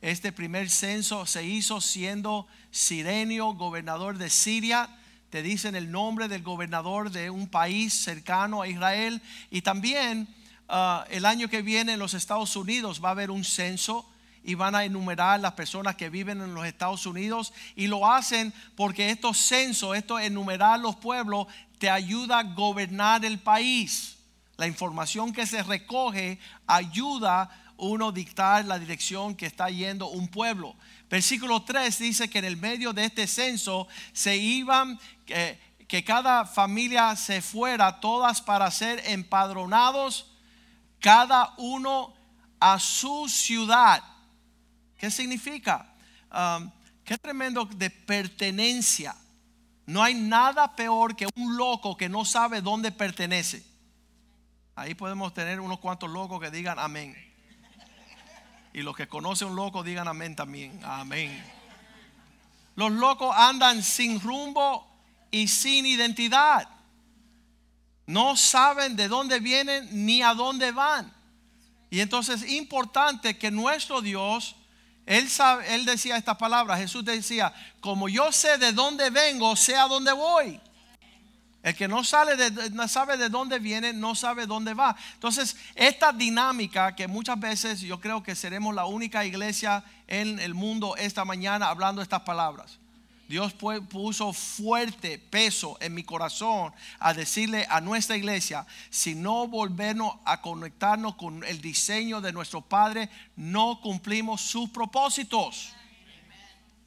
Este 0.00 0.32
primer 0.32 0.68
censo 0.68 1.26
se 1.26 1.44
hizo 1.44 1.80
siendo 1.80 2.48
Sirenio, 2.72 3.52
gobernador 3.52 4.18
de 4.18 4.30
Siria. 4.30 4.88
Te 5.30 5.42
dicen 5.42 5.76
el 5.76 5.92
nombre 5.92 6.26
del 6.26 6.42
gobernador 6.42 7.10
de 7.12 7.30
un 7.30 7.46
país 7.46 7.94
cercano 7.94 8.62
a 8.62 8.68
Israel. 8.68 9.22
Y 9.50 9.62
también 9.62 10.26
ah, 10.68 11.04
el 11.10 11.24
año 11.24 11.48
que 11.48 11.62
viene 11.62 11.92
en 11.92 12.00
los 12.00 12.14
Estados 12.14 12.56
Unidos 12.56 13.00
va 13.04 13.10
a 13.10 13.12
haber 13.12 13.30
un 13.30 13.44
censo 13.44 14.10
y 14.42 14.54
van 14.54 14.74
a 14.74 14.84
enumerar 14.84 15.40
las 15.40 15.52
personas 15.52 15.96
que 15.96 16.10
viven 16.10 16.40
en 16.40 16.54
los 16.54 16.66
Estados 16.66 17.06
Unidos 17.06 17.52
y 17.76 17.86
lo 17.86 18.10
hacen 18.10 18.54
porque 18.76 19.10
estos 19.10 19.38
censos, 19.38 19.96
esto 19.96 20.18
enumerar 20.18 20.80
los 20.80 20.96
pueblos, 20.96 21.46
te 21.78 21.90
ayuda 21.90 22.38
a 22.38 22.42
gobernar 22.42 23.24
el 23.24 23.38
país. 23.38 24.16
La 24.56 24.66
información 24.66 25.32
que 25.32 25.46
se 25.46 25.62
recoge 25.62 26.38
ayuda 26.66 27.50
uno 27.76 28.12
dictar 28.12 28.64
la 28.66 28.78
dirección 28.78 29.34
que 29.34 29.46
está 29.46 29.70
yendo 29.70 30.08
un 30.08 30.28
pueblo. 30.28 30.74
Versículo 31.08 31.62
3 31.62 31.98
dice 31.98 32.28
que 32.28 32.38
en 32.38 32.44
el 32.44 32.56
medio 32.56 32.92
de 32.92 33.06
este 33.06 33.26
censo 33.26 33.88
se 34.12 34.36
iban, 34.36 34.98
que 35.26 36.04
cada 36.04 36.44
familia 36.44 37.16
se 37.16 37.40
fuera, 37.40 38.00
todas 38.00 38.40
para 38.42 38.70
ser 38.70 39.02
empadronados, 39.06 40.26
cada 41.00 41.54
uno 41.56 42.14
a 42.60 42.78
su 42.78 43.28
ciudad. 43.28 44.04
¿Qué 45.00 45.10
significa? 45.10 45.86
Um, 46.30 46.70
qué 47.04 47.16
tremendo 47.16 47.64
de 47.64 47.88
pertenencia. 47.88 49.16
No 49.86 50.02
hay 50.02 50.12
nada 50.12 50.76
peor 50.76 51.16
que 51.16 51.26
un 51.36 51.56
loco 51.56 51.96
que 51.96 52.10
no 52.10 52.26
sabe 52.26 52.60
dónde 52.60 52.92
pertenece. 52.92 53.64
Ahí 54.76 54.94
podemos 54.94 55.32
tener 55.32 55.58
unos 55.58 55.78
cuantos 55.78 56.10
locos 56.10 56.38
que 56.38 56.50
digan 56.50 56.78
amén. 56.78 57.16
Y 58.74 58.82
los 58.82 58.94
que 58.94 59.08
conocen 59.08 59.48
un 59.48 59.56
loco 59.56 59.82
digan 59.82 60.06
amén 60.06 60.36
también. 60.36 60.78
Amén. 60.84 61.42
Los 62.76 62.92
locos 62.92 63.34
andan 63.34 63.82
sin 63.82 64.20
rumbo 64.20 64.86
y 65.30 65.48
sin 65.48 65.86
identidad. 65.86 66.68
No 68.06 68.36
saben 68.36 68.96
de 68.96 69.08
dónde 69.08 69.40
vienen 69.40 70.04
ni 70.04 70.20
a 70.20 70.34
dónde 70.34 70.72
van. 70.72 71.10
Y 71.88 72.00
entonces 72.00 72.42
es 72.42 72.52
importante 72.52 73.38
que 73.38 73.50
nuestro 73.50 74.02
Dios, 74.02 74.56
él, 75.10 75.84
decía 75.84 76.16
esta 76.16 76.38
palabra, 76.38 76.76
Jesús 76.76 77.04
decía, 77.04 77.52
como 77.80 78.08
yo 78.08 78.30
sé 78.30 78.58
de 78.58 78.72
dónde 78.72 79.10
vengo, 79.10 79.56
sé 79.56 79.76
a 79.76 79.88
dónde 79.88 80.12
voy. 80.12 80.60
El 81.64 81.74
que 81.74 81.88
no, 81.88 82.04
sale 82.04 82.36
de, 82.36 82.70
no 82.70 82.86
sabe 82.86 83.16
de 83.16 83.28
dónde 83.28 83.58
viene, 83.58 83.92
no 83.92 84.14
sabe 84.14 84.46
dónde 84.46 84.72
va. 84.72 84.96
Entonces, 85.14 85.56
esta 85.74 86.12
dinámica 86.12 86.94
que 86.94 87.08
muchas 87.08 87.38
veces 87.38 87.80
yo 87.80 88.00
creo 88.00 88.22
que 88.22 88.36
seremos 88.36 88.74
la 88.74 88.86
única 88.86 89.24
iglesia 89.24 89.82
en 90.06 90.38
el 90.38 90.54
mundo 90.54 90.96
esta 90.96 91.24
mañana 91.24 91.68
hablando 91.68 92.02
estas 92.02 92.20
palabras. 92.20 92.79
Dios 93.30 93.52
puso 93.52 94.32
fuerte 94.32 95.16
peso 95.16 95.78
en 95.80 95.94
mi 95.94 96.02
corazón 96.02 96.72
a 96.98 97.14
decirle 97.14 97.64
a 97.70 97.80
nuestra 97.80 98.16
iglesia, 98.16 98.66
si 98.90 99.14
no 99.14 99.46
volvernos 99.46 100.16
a 100.24 100.40
conectarnos 100.40 101.14
con 101.14 101.44
el 101.44 101.60
diseño 101.60 102.20
de 102.20 102.32
nuestro 102.32 102.60
Padre, 102.60 103.08
no 103.36 103.80
cumplimos 103.82 104.40
sus 104.40 104.68
propósitos. 104.70 105.68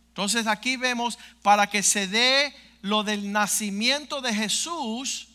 Entonces 0.10 0.46
aquí 0.46 0.76
vemos 0.76 1.18
para 1.42 1.68
que 1.68 1.82
se 1.82 2.08
dé 2.08 2.54
lo 2.82 3.04
del 3.04 3.32
nacimiento 3.32 4.20
de 4.20 4.34
Jesús, 4.34 5.30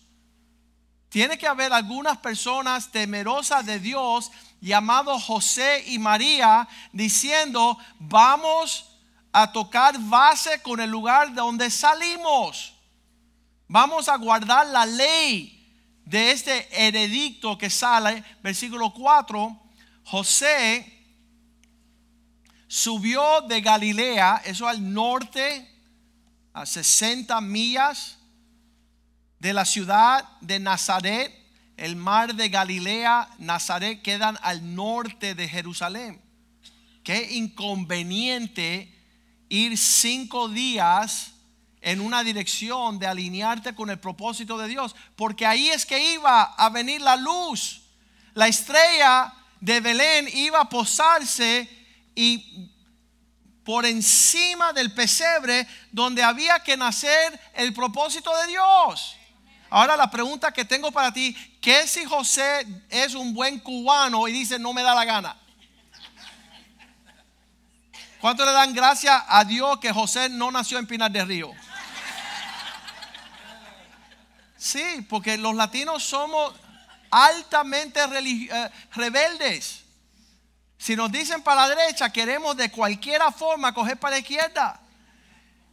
tiene 1.09 1.39
que 1.39 1.47
haber 1.47 1.73
algunas 1.73 2.19
personas 2.19 2.93
temerosas 2.93 3.65
de 3.65 3.81
Dios, 3.81 4.31
llamados 4.61 5.25
José 5.25 5.85
y 5.87 5.99
María, 5.99 6.69
diciendo, 6.93 7.79
vamos 7.99 8.88
a 9.43 9.53
tocar 9.53 9.97
base 10.01 10.61
con 10.63 10.81
el 10.81 10.91
lugar 10.91 11.29
de 11.29 11.37
donde 11.37 11.71
salimos. 11.71 12.75
Vamos 13.69 14.09
a 14.09 14.17
guardar 14.17 14.67
la 14.67 14.85
ley 14.85 15.55
de 16.05 16.33
este 16.33 16.67
heredicto 16.73 17.57
que 17.57 17.71
sale, 17.71 18.25
versículo 18.43 18.93
4, 18.93 19.57
José 20.07 20.93
subió 22.67 23.43
de 23.43 23.61
Galilea, 23.61 24.43
eso 24.45 24.67
al 24.67 24.93
norte 24.93 25.71
a 26.53 26.67
60 26.67 27.41
millas 27.41 28.19
de 29.39 29.53
la 29.53 29.65
ciudad 29.65 30.25
de 30.41 30.59
Nazaret, 30.59 31.33
el 31.77 31.95
mar 31.95 32.35
de 32.35 32.49
Galilea, 32.49 33.29
Nazaret 33.39 34.03
quedan 34.03 34.37
al 34.43 34.75
norte 34.75 35.37
de 35.37 35.49
Jerusalén. 35.49 36.21
Qué 37.05 37.37
inconveniente 37.37 38.98
ir 39.49 39.77
cinco 39.79 40.49
días 40.49 41.33
en 41.81 42.01
una 42.01 42.23
dirección 42.25 42.99
de 42.99 43.07
alinearte 43.07 43.75
con 43.75 43.91
el 43.91 43.99
propósito 43.99 44.59
de 44.59 44.69
Dios, 44.69 44.95
porque 45.17 45.47
ahí 45.47 45.69
es 45.69 45.87
que 45.87 46.13
iba 46.13 46.43
a 46.43 46.69
venir 46.71 47.01
la 47.01 47.17
luz. 47.17 47.83
La 48.35 48.49
estrella 48.49 49.33
de 49.61 49.81
Belén 49.81 50.29
iba 50.35 50.61
a 50.61 50.69
posarse 50.69 51.69
y 52.15 52.71
por 53.65 53.85
encima 53.85 54.73
del 54.73 54.93
pesebre 54.93 55.67
donde 55.93 56.23
había 56.23 56.59
que 56.61 56.77
nacer 56.77 57.39
el 57.55 57.75
propósito 57.75 58.35
de 58.39 58.47
Dios. 58.49 59.15
Ahora 59.71 59.97
la 59.97 60.11
pregunta 60.11 60.53
que 60.53 60.65
tengo 60.65 60.91
para 60.91 61.13
ti, 61.13 61.37
¿qué 61.61 61.87
si 61.87 62.05
José 62.05 62.67
es 62.89 63.15
un 63.15 63.35
buen 63.35 63.59
cubano 63.59 64.27
y 64.27 64.33
dice 64.33 64.59
no 64.59 64.73
me 64.73 64.83
da 64.83 64.95
la 64.95 65.05
gana? 65.05 65.37
¿Cuánto 68.21 68.45
le 68.45 68.53
dan 68.53 68.75
gracias 68.75 69.23
a 69.29 69.45
Dios 69.45 69.79
que 69.79 69.93
José 69.93 70.29
no 70.29 70.51
nació 70.51 70.79
en 70.79 70.87
Pinar 70.87 71.11
del 71.11 71.29
Río? 71.29 71.53
Sí, 74.57 75.07
porque 75.09 75.39
los 75.39 75.55
latinos 75.55 76.03
somos 76.03 76.53
altamente 77.11 78.01
eh, 78.01 78.71
rebeldes. 78.93 79.85
Si 80.77 80.97
nos 80.97 81.13
dicen 81.13 81.43
para 81.43 81.63
la 81.63 81.75
derecha, 81.75 82.11
queremos 82.11 82.57
de 82.57 82.71
cualquier 82.71 83.23
forma 83.37 83.73
coger 83.73 83.97
para 83.99 84.17
la 84.17 84.19
izquierda. 84.19 84.81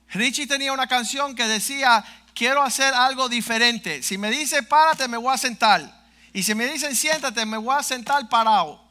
Richie 0.10 0.46
tenía 0.46 0.72
una 0.72 0.88
canción 0.88 1.36
que 1.36 1.48
decía, 1.48 2.06
quiero 2.36 2.62
hacer 2.62 2.94
algo 2.94 3.28
diferente. 3.28 4.04
Si 4.04 4.20
me 4.20 4.30
dice 4.30 4.62
párate, 4.62 5.08
me 5.08 5.18
voy 5.18 5.34
a 5.34 5.38
sentar. 5.38 6.06
Y 6.32 6.44
si 6.44 6.54
me 6.54 6.68
dicen 6.68 6.96
siéntate, 6.96 7.44
me 7.44 7.58
voy 7.58 7.76
a 7.76 7.82
sentar 7.82 8.30
parado. 8.30 8.85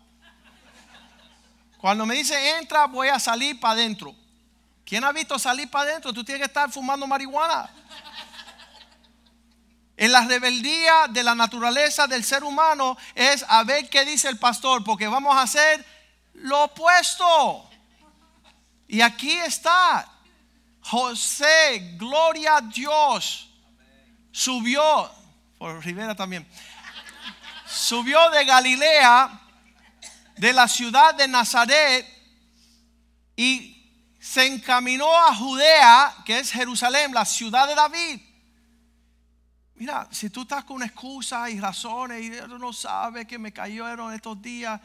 Cuando 1.85 2.07
me 2.07 2.15
dicen 2.15 2.43
entra, 2.59 2.87
voy 2.87 3.09
a 3.09 3.19
salir 3.19 3.61
para 3.61 3.75
adentro. 3.75 4.17
¿Quién 4.87 5.05
ha 5.05 5.13
visto 5.13 5.39
salir 5.39 5.69
para 5.69 5.91
adentro? 5.91 6.15
Tú 6.15 6.25
tienes 6.25 6.41
que 6.41 6.47
estar 6.47 6.73
fumando 6.73 7.07
marihuana. 7.07 7.69
En 9.95 10.11
la 10.11 10.23
rebeldía 10.23 11.09
de 11.11 11.23
la 11.23 11.35
naturaleza 11.35 12.07
del 12.07 12.25
ser 12.25 12.43
humano 12.43 12.97
es 13.15 13.45
a 13.47 13.65
ver 13.65 13.91
qué 13.91 14.03
dice 14.07 14.31
el 14.31 14.39
pastor, 14.39 14.83
porque 14.83 15.07
vamos 15.09 15.37
a 15.37 15.43
hacer 15.43 15.85
lo 16.33 16.65
opuesto. 16.65 17.69
Y 18.89 19.03
aquí 19.03 19.33
está. 19.33 20.09
José, 20.81 21.97
gloria 21.99 22.57
a 22.57 22.61
Dios, 22.63 23.51
subió, 24.33 25.13
por 25.59 25.85
Rivera 25.85 26.15
también, 26.15 26.49
subió 27.67 28.31
de 28.31 28.43
Galilea, 28.47 29.44
de 30.37 30.53
la 30.53 30.69
ciudad 30.69 31.15
de 31.15 31.29
Nazaret, 31.29 32.07
y 33.37 33.71
se 34.21 34.47
encaminó 34.47 35.11
a 35.17 35.35
Judea, 35.35 36.15
que 36.25 36.39
es 36.39 36.51
Jerusalén, 36.51 37.13
la 37.13 37.25
ciudad 37.25 37.69
de 37.69 37.75
David. 37.75 38.21
Mira, 39.77 40.09
si 40.11 40.31
tú 40.31 40.43
estás 40.43 40.65
con 40.65 40.83
excusas 40.83 41.51
y 41.51 41.61
razones 41.61 42.25
y 42.25 42.31
no 42.31 42.73
sabes 42.73 43.27
que 43.27 43.39
me 43.39 43.53
cayeron 43.53 44.15
estos 44.15 44.41
días, 44.41 44.81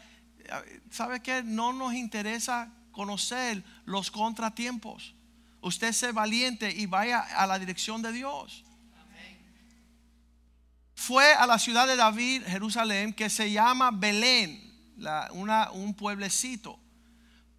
¿sabes 0.89 1.21
qué? 1.21 1.43
No 1.43 1.71
nos 1.73 1.93
interesa 1.93 2.71
conocer 2.91 3.63
los 3.85 4.09
contratiempos. 4.09 5.13
Usted 5.61 5.93
sea 5.93 6.11
valiente 6.11 6.71
y 6.71 6.85
vaya 6.85 7.19
a 7.19 7.45
la 7.45 7.59
dirección 7.59 8.01
de 8.01 8.11
Dios. 8.11 8.63
Fue 10.95 11.33
a 11.33 11.45
la 11.45 11.59
ciudad 11.59 11.87
de 11.87 11.95
David, 11.95 12.43
Jerusalén, 12.45 13.13
que 13.13 13.29
se 13.29 13.51
llama 13.51 13.91
Belén, 13.91 14.68
un 15.73 15.93
pueblecito, 15.93 16.79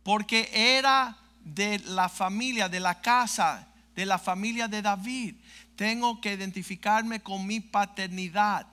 porque 0.02 0.50
era 0.52 1.16
de 1.44 1.78
la 1.80 2.08
familia, 2.08 2.68
de 2.68 2.80
la 2.80 3.00
casa, 3.00 3.68
de 3.94 4.06
la 4.06 4.18
familia 4.18 4.68
de 4.68 4.82
David. 4.82 5.36
Tengo 5.76 6.20
que 6.20 6.34
identificarme 6.34 7.20
con 7.20 7.46
mi 7.46 7.60
paternidad. 7.60 8.66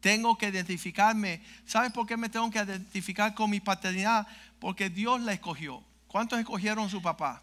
Tengo 0.00 0.36
que 0.36 0.48
identificarme. 0.48 1.42
¿Sabes 1.66 1.92
por 1.92 2.06
qué 2.06 2.16
me 2.16 2.28
tengo 2.28 2.50
que 2.50 2.58
identificar 2.58 3.34
con 3.34 3.50
mi 3.50 3.60
paternidad? 3.60 4.26
Porque 4.58 4.90
Dios 4.90 5.20
la 5.20 5.32
escogió. 5.32 5.82
¿Cuántos 6.08 6.38
escogieron 6.38 6.88
su 6.90 7.00
papá? 7.02 7.42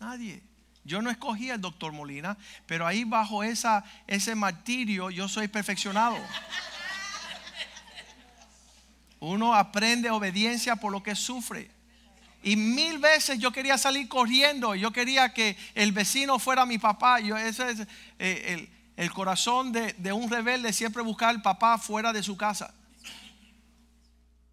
Nadie. 0.00 0.42
Yo 0.84 1.02
no 1.02 1.10
escogí 1.10 1.50
al 1.50 1.60
doctor 1.60 1.92
Molina, 1.92 2.36
pero 2.66 2.86
ahí 2.86 3.04
bajo 3.04 3.42
esa, 3.42 3.84
ese 4.06 4.34
martirio 4.34 5.10
yo 5.10 5.28
soy 5.28 5.48
perfeccionado. 5.48 6.16
Uno 9.26 9.54
aprende 9.54 10.08
obediencia 10.10 10.76
por 10.76 10.92
lo 10.92 11.02
que 11.02 11.16
sufre. 11.16 11.68
Y 12.44 12.54
mil 12.54 12.98
veces 12.98 13.40
yo 13.40 13.50
quería 13.50 13.76
salir 13.76 14.06
corriendo. 14.08 14.76
Yo 14.76 14.92
quería 14.92 15.34
que 15.34 15.56
el 15.74 15.90
vecino 15.90 16.38
fuera 16.38 16.64
mi 16.64 16.78
papá. 16.78 17.18
Yo, 17.18 17.36
ese 17.36 17.70
es 17.70 17.80
eh, 18.20 18.68
el, 18.96 19.12
corazón 19.12 19.72
de, 19.72 19.94
de, 19.94 20.12
un 20.12 20.30
rebelde, 20.30 20.72
siempre 20.72 21.02
buscar 21.02 21.30
al 21.30 21.42
papá 21.42 21.76
fuera 21.76 22.12
de 22.12 22.22
su 22.22 22.36
casa. 22.36 22.72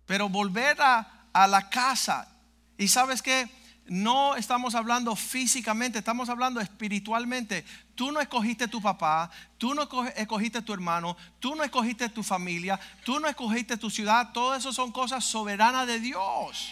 Pero 0.08 0.28
volver 0.28 0.82
a, 0.82 1.28
a 1.32 1.46
la 1.46 1.70
casa. 1.70 2.28
Y 2.76 2.88
sabes 2.88 3.22
que 3.22 3.48
no 3.88 4.36
estamos 4.36 4.76
hablando 4.76 5.16
físicamente, 5.16 6.00
estamos 6.00 6.30
hablando 6.30 6.62
espiritualmente. 6.62 7.66
Tú 7.96 8.12
no 8.12 8.22
escogiste 8.22 8.68
tu 8.68 8.82
papá, 8.82 9.30
tú 9.58 9.74
no 9.74 9.88
escogiste 10.16 10.62
tu 10.62 10.74
hermano, 10.74 11.18
tú 11.40 11.56
no 11.56 11.64
escogiste 11.64 12.08
tu 12.10 12.24
familia, 12.24 12.80
tú 13.04 13.20
no 13.20 13.28
escogiste 13.28 13.76
tu 13.78 13.90
ciudad. 13.90 14.32
Todo 14.32 14.56
eso 14.56 14.72
son 14.72 14.92
cosas 14.92 15.26
soberanas 15.26 15.86
de 15.86 16.00
Dios. 16.00 16.72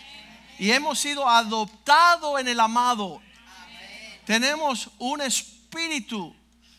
Y 0.58 0.71
hemos 0.71 1.00
sido 1.00 1.28
adoptados 1.28 2.39
en 2.39 2.47
el 2.47 2.60
amado. 2.60 3.21
Tenemos 4.26 4.89
un 4.97 5.21
espíritu, 5.21 6.34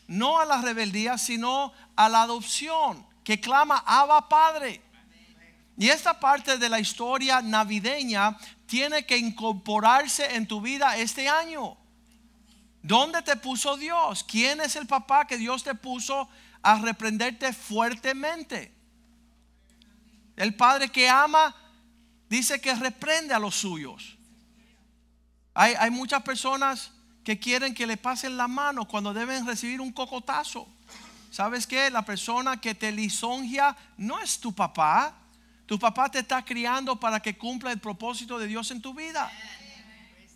no 0.07 0.39
a 0.39 0.45
la 0.45 0.61
rebeldía, 0.61 1.17
sino 1.17 1.73
a 1.95 2.09
la 2.09 2.23
adopción, 2.23 3.05
que 3.23 3.39
clama 3.39 3.83
Abba 3.85 4.27
Padre. 4.27 4.81
Y 5.77 5.89
esta 5.89 6.19
parte 6.19 6.57
de 6.57 6.69
la 6.69 6.79
historia 6.79 7.41
navideña 7.41 8.37
tiene 8.73 9.05
que 9.05 9.15
incorporarse 9.15 10.33
en 10.33 10.47
tu 10.47 10.59
vida 10.59 10.97
este 10.97 11.29
año. 11.29 11.77
¿Dónde 12.81 13.21
te 13.21 13.35
puso 13.35 13.77
Dios? 13.77 14.23
¿Quién 14.23 14.61
es 14.61 14.75
el 14.75 14.87
papá 14.87 15.27
que 15.27 15.37
Dios 15.37 15.63
te 15.63 15.75
puso 15.75 16.27
a 16.63 16.79
reprenderte 16.79 17.53
fuertemente? 17.53 18.73
El 20.35 20.55
padre 20.55 20.89
que 20.89 21.07
ama 21.07 21.55
dice 22.27 22.59
que 22.59 22.73
reprende 22.73 23.35
a 23.35 23.37
los 23.37 23.53
suyos. 23.53 24.17
Hay, 25.53 25.75
hay 25.77 25.91
muchas 25.91 26.23
personas 26.23 26.93
que 27.23 27.37
quieren 27.37 27.75
que 27.75 27.85
le 27.85 27.97
pasen 27.97 28.37
la 28.37 28.47
mano 28.47 28.87
cuando 28.87 29.13
deben 29.13 29.45
recibir 29.45 29.81
un 29.81 29.91
cocotazo. 29.91 30.67
¿Sabes 31.29 31.67
qué? 31.67 31.91
La 31.91 32.03
persona 32.03 32.59
que 32.59 32.73
te 32.73 32.91
lisonja 32.91 33.77
no 33.97 34.19
es 34.19 34.39
tu 34.39 34.51
papá, 34.51 35.13
tu 35.65 35.79
papá 35.79 36.09
te 36.09 36.19
está 36.19 36.43
criando 36.43 36.99
para 36.99 37.19
que 37.19 37.37
cumpla 37.37 37.71
el 37.71 37.79
propósito 37.79 38.37
de 38.37 38.47
Dios 38.47 38.69
en 38.71 38.81
tu 38.81 38.93
vida. 38.93 39.31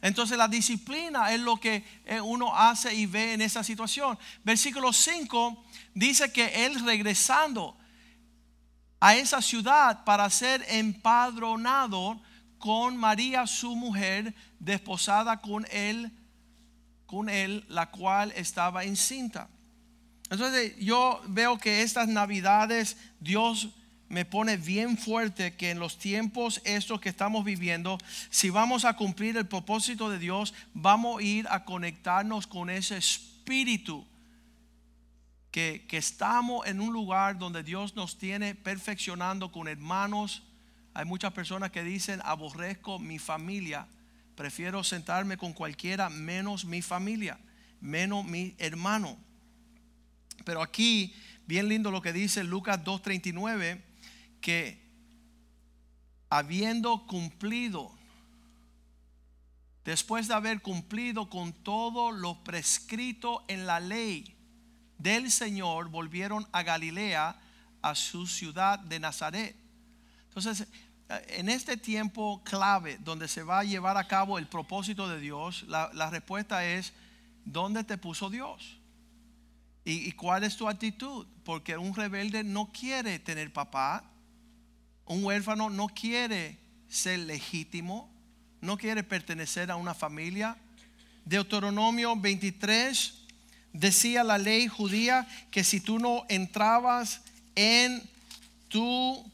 Entonces 0.02 0.38
la 0.38 0.48
disciplina 0.48 1.34
es 1.34 1.40
lo 1.40 1.58
que 1.58 1.84
eh, 2.06 2.22
uno 2.22 2.56
hace 2.56 2.94
y 2.94 3.06
ve 3.06 3.34
en 3.34 3.42
esa 3.42 3.63
situación. 3.63 4.18
Versículo 4.44 4.94
5 4.94 5.66
dice 5.94 6.32
que 6.32 6.66
él 6.66 6.84
regresando 6.86 7.76
a 9.00 9.16
esa 9.16 9.42
ciudad 9.42 10.04
para 10.04 10.30
ser 10.30 10.66
empadronado 10.70 12.22
con 12.58 12.98
María 12.98 13.46
su 13.48 13.76
mujer, 13.76 14.34
desposada 14.60 15.42
con 15.42 15.66
él, 15.72 16.12
con 17.06 17.30
él, 17.30 17.66
la 17.70 17.90
cual 17.90 18.32
estaba 18.36 18.84
encinta. 18.84 19.50
Entonces 20.30 20.76
yo 20.78 21.22
veo 21.28 21.58
que 21.58 21.82
estas 21.82 22.08
navidades 22.08 22.98
Dios 23.20 23.70
me 24.10 24.24
pone 24.24 24.58
bien 24.58 24.98
fuerte 24.98 25.56
que 25.56 25.72
en 25.72 25.80
los 25.80 26.00
tiempos 26.00 26.62
estos 26.63 27.02
que 27.02 27.10
estamos 27.10 27.43
viviendo, 27.43 27.98
si 28.30 28.50
vamos 28.50 28.86
a 28.86 28.96
cumplir 28.96 29.36
el 29.38 29.48
propósito 29.48 30.10
de 30.10 30.17
Dios, 30.17 30.54
vamos 30.74 31.20
a 31.20 31.24
ir 31.24 31.48
a 31.50 31.65
conectarnos 31.65 32.48
con 32.48 32.70
ese 32.70 32.98
espíritu. 32.98 34.06
Que, 35.52 35.86
que 35.88 35.98
estamos 35.98 36.67
en 36.67 36.80
un 36.80 36.93
lugar 36.93 37.39
donde 37.39 37.63
Dios 37.63 37.96
nos 37.96 38.17
tiene 38.17 38.54
perfeccionando 38.54 39.52
con 39.52 39.67
hermanos. 39.67 40.43
Hay 40.93 41.06
muchas 41.06 41.34
personas 41.34 41.72
que 41.72 41.84
dicen, 41.84 42.22
aborrezco 42.24 43.00
mi 43.00 43.17
familia, 43.17 43.88
prefiero 44.36 44.84
sentarme 44.84 45.36
con 45.36 45.54
cualquiera 45.54 46.10
menos 46.10 46.63
mi 46.63 46.82
familia, 46.82 47.39
menos 47.82 48.24
mi 48.24 48.56
hermano. 48.60 49.17
Pero 50.46 50.62
aquí, 50.62 51.13
bien 51.48 51.67
lindo 51.67 51.91
lo 51.91 52.02
que 52.02 52.13
dice 52.13 52.43
Lucas 52.43 52.84
2.39 52.84 53.87
que 54.47 54.81
habiendo 56.29 57.05
cumplido, 57.05 57.91
después 59.83 60.29
de 60.29 60.36
haber 60.36 60.62
cumplido 60.62 61.29
con 61.29 61.51
todo 61.51 62.12
lo 62.12 62.45
prescrito 62.45 63.43
en 63.49 63.67
la 63.67 63.81
ley 63.81 64.38
del 64.97 65.31
Señor, 65.31 65.89
volvieron 65.89 66.47
a 66.53 66.63
Galilea, 66.63 67.38
a 67.81 67.93
su 67.93 68.25
ciudad 68.25 68.79
de 68.79 69.01
Nazaret. 69.01 69.53
Entonces, 70.29 70.65
en 71.10 71.49
este 71.49 71.75
tiempo 71.75 72.41
clave 72.45 72.99
donde 73.01 73.27
se 73.27 73.43
va 73.43 73.60
a 73.60 73.65
llevar 73.65 73.97
a 73.97 74.07
cabo 74.07 74.38
el 74.38 74.47
propósito 74.47 75.10
de 75.10 75.19
Dios, 75.19 75.63
la, 75.63 76.10
respuesta 76.10 76.65
es, 76.65 76.93
¿dónde 77.43 77.83
te 77.83 77.97
puso 77.97 78.29
Dios? 78.29 78.79
¿Y, 79.83 80.07
y 80.07 80.13
cuál 80.13 80.45
es 80.45 80.55
tu 80.55 80.69
actitud? 80.69 81.27
Porque 81.43 81.75
un 81.75 81.93
rebelde 81.93 82.45
no 82.45 82.71
quiere 82.71 83.19
tener 83.19 83.51
papá, 83.51 84.13
un 85.08 85.24
huérfano 85.24 85.70
no 85.70 85.88
quiere 85.88 86.58
ser 86.88 87.20
legítimo, 87.20 88.10
no 88.62 88.78
quiere 88.78 89.04
pertenecer 89.04 89.72
a 89.72 89.76
una 89.76 89.93
familia. 89.93 90.58
Deuteronomio 91.26 92.15
23 92.15 93.13
decía 93.74 94.24
la 94.24 94.38
ley 94.38 94.67
judía 94.67 95.28
que 95.52 95.63
si 95.63 95.80
tú 95.80 96.00
no 96.00 96.26
entrabas 96.30 97.22
en 97.56 98.02
tu 98.67 99.32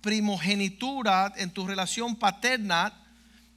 primogenitura, 0.00 1.32
en 1.36 1.50
tu 1.50 1.66
relación 1.66 2.16
paterna, 2.16 2.92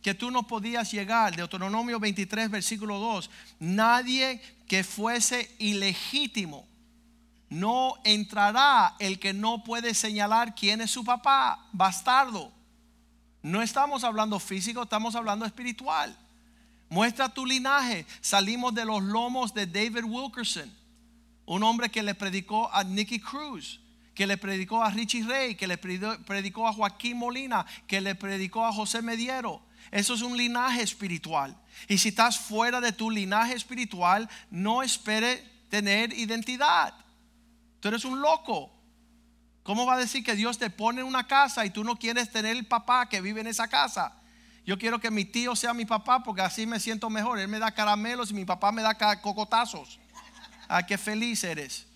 que 0.02 0.14
tú 0.14 0.32
no 0.32 0.48
podías 0.48 0.92
llegar. 0.92 1.36
Deuteronomio 1.36 2.00
23, 2.00 2.50
versículo 2.50 3.00
2. 3.00 3.30
Nadie 3.60 4.42
que 4.68 4.84
fuese 4.84 5.54
ilegítimo, 5.60 6.66
no 7.50 7.96
entrará 8.04 8.96
el 9.00 9.20
que 9.20 9.34
no 9.34 9.64
puede 9.64 9.94
señalar 9.94 10.54
quién 10.56 10.82
es 10.82 10.92
su 10.92 11.04
papá, 11.04 11.68
bastardo. 11.72 12.52
No 13.42 13.62
estamos 13.62 14.04
hablando 14.04 14.40
físico, 14.40 14.84
estamos 14.84 15.16
hablando 15.16 15.46
espiritual. 15.46 16.16
Muestra 16.90 17.30
tu 17.30 17.46
linaje. 17.46 18.06
Salimos 18.22 18.74
de 18.74 18.86
los 18.86 19.02
lomos 19.02 19.54
de 19.54 19.66
David 19.66 20.04
Wilkerson, 20.04 20.72
un 21.46 21.64
hombre 21.64 21.90
que 21.90 22.04
le 22.04 22.16
predicó 22.16 22.72
a 22.74 22.84
Nicky 22.84 23.20
Cruz, 23.20 23.80
que 24.14 24.28
le 24.28 24.38
predicó 24.38 24.84
a 24.84 24.90
Richie 24.90 25.24
Ray, 25.24 25.56
que 25.56 25.68
le 25.68 25.78
predicó 25.78 26.68
a 26.68 26.74
Joaquín 26.74 27.18
Molina, 27.18 27.66
que 27.88 28.02
le 28.02 28.14
predicó 28.16 28.66
a 28.66 28.74
José 28.74 29.02
Mediero. 29.02 29.62
Eso 29.92 30.14
es 30.14 30.22
un 30.22 30.38
linaje 30.38 30.84
espiritual. 30.84 31.56
Y 31.88 31.98
si 31.98 32.10
estás 32.10 32.38
fuera 32.38 32.82
de 32.82 32.92
tu 32.92 33.10
linaje 33.10 33.54
espiritual, 33.56 34.30
no 34.52 34.84
espere 34.84 35.44
tener 35.70 36.14
identidad. 36.14 36.94
Tú 37.80 37.88
eres 37.88 38.06
un 38.06 38.22
loco. 38.22 38.72
¿Cómo 39.64 39.86
va 39.86 39.94
a 39.96 39.98
decir 39.98 40.24
que 40.24 40.36
Dios 40.36 40.58
te 40.58 40.70
pone 40.70 41.02
en 41.02 41.08
una 41.08 41.28
casa 41.28 41.66
y 41.66 41.70
tú 41.70 41.84
no 41.84 41.98
quieres 41.98 42.32
tener 42.32 42.56
el 42.56 42.66
papá 42.66 43.08
que 43.08 43.22
vive 43.22 43.42
en 43.42 43.48
esa 43.48 43.68
casa? 43.68 44.14
Yo 44.66 44.78
quiero 44.78 45.00
que 45.00 45.12
mi 45.12 45.26
tío 45.26 45.56
sea 45.56 45.74
mi 45.74 45.86
papá 45.86 46.24
porque 46.24 46.42
así 46.42 46.66
me 46.66 46.80
siento 46.80 47.10
mejor. 47.10 47.40
Él 47.40 47.48
me 47.48 47.60
da 47.60 47.72
caramelos 47.72 48.32
y 48.32 48.34
mi 48.34 48.46
papá 48.46 48.72
me 48.72 48.82
da 48.82 48.96
cocotazos. 49.22 50.00
Ah, 50.68 50.86
qué 50.86 50.98
feliz 50.98 51.44
eres. 51.44 51.88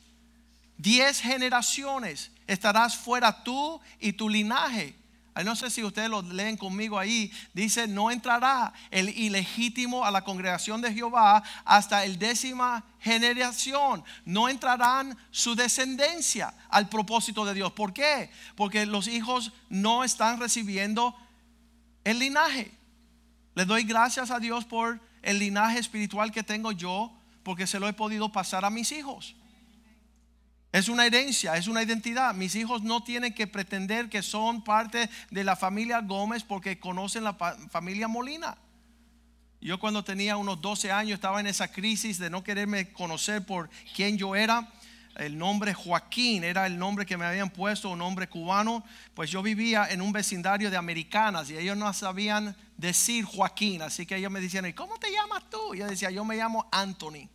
Diez 0.78 1.20
generaciones 1.20 2.32
estarás 2.48 2.96
fuera 2.98 3.44
tú 3.44 3.80
y 4.00 4.14
tu 4.14 4.30
linaje. 4.30 4.96
No 5.44 5.56
sé 5.56 5.72
si 5.72 5.84
ustedes 5.84 6.10
lo 6.10 6.22
leen 6.22 6.58
conmigo 6.58 7.00
ahí. 7.00 7.32
Dice, 7.54 7.88
no 7.88 8.12
entrará 8.12 8.72
el 8.92 9.10
ilegítimo 9.10 10.06
a 10.06 10.12
la 10.12 10.24
congregación 10.24 10.80
de 10.82 10.94
Jehová 10.94 11.44
hasta 11.66 12.06
el 12.06 12.20
décima 12.20 12.86
generación. 13.00 14.04
No 14.26 14.48
entrarán 14.48 15.18
su 15.32 15.56
descendencia 15.56 16.54
al 16.70 16.88
propósito 16.88 17.46
de 17.46 17.56
Dios. 17.56 17.72
¿Por 17.72 17.94
qué? 17.94 18.30
Porque 18.56 18.86
los 18.86 19.08
hijos 19.08 19.52
no 19.70 20.04
están 20.04 20.40
recibiendo 20.40 21.16
el 22.04 22.20
linaje. 22.20 22.72
Le 23.56 23.66
doy 23.66 23.84
gracias 23.84 24.30
a 24.30 24.40
Dios 24.40 24.66
por 24.66 25.00
el 25.24 25.40
linaje 25.40 25.80
espiritual 25.80 26.32
que 26.32 26.44
tengo 26.44 26.72
yo, 26.72 27.12
porque 27.42 27.66
se 27.66 27.80
lo 27.80 27.88
he 27.88 27.94
podido 27.94 28.32
pasar 28.32 28.66
a 28.66 28.70
mis 28.70 28.92
hijos. 28.92 29.36
Es 30.74 30.90
una 30.90 31.06
herencia, 31.06 31.56
es 31.56 31.68
una 31.68 31.84
identidad. 31.84 32.34
Mis 32.34 32.56
hijos 32.56 32.82
no 32.82 33.04
tienen 33.04 33.36
que 33.36 33.46
pretender 33.46 34.10
que 34.10 34.24
son 34.24 34.64
parte 34.64 35.08
de 35.30 35.44
la 35.44 35.56
familia 35.56 36.02
Gómez 36.02 36.44
porque 36.44 36.80
conocen 36.80 37.24
la 37.24 37.36
familia 37.70 38.08
Molina. 38.08 38.58
Yo 39.62 39.80
cuando 39.80 40.04
tenía 40.04 40.36
unos 40.36 40.60
12 40.62 40.92
años 40.92 41.18
estaba 41.18 41.40
en 41.40 41.46
esa 41.46 41.72
crisis 41.72 42.18
de 42.18 42.32
no 42.32 42.44
quererme 42.44 42.92
conocer 42.92 43.46
por 43.46 43.70
quién 43.96 44.18
yo 44.18 44.36
era. 44.36 44.68
El 45.16 45.38
nombre 45.38 45.76
Joaquín 45.76 46.44
era 46.44 46.66
el 46.66 46.80
nombre 46.80 47.06
que 47.06 47.18
me 47.18 47.26
habían 47.26 47.52
puesto, 47.52 47.92
un 47.92 48.00
nombre 48.00 48.28
cubano. 48.28 48.84
Pues 49.14 49.30
yo 49.30 49.44
vivía 49.44 49.88
en 49.92 50.02
un 50.02 50.12
vecindario 50.12 50.72
de 50.72 50.78
americanas 50.78 51.52
y 51.52 51.58
ellos 51.58 51.78
no 51.78 51.94
sabían 51.94 52.58
decir 52.78 53.26
Joaquín. 53.26 53.84
Así 53.84 54.08
que 54.08 54.16
ellos 54.16 54.32
me 54.32 54.42
decían, 54.42 54.66
¿y 54.66 54.74
cómo 54.74 54.98
te 54.98 55.12
llamas 55.12 55.48
tú? 55.52 55.76
Y 55.76 55.78
yo 55.78 55.86
decía, 55.86 56.10
yo 56.10 56.26
me 56.26 56.36
llamo 56.36 56.68
Anthony. 56.72 57.30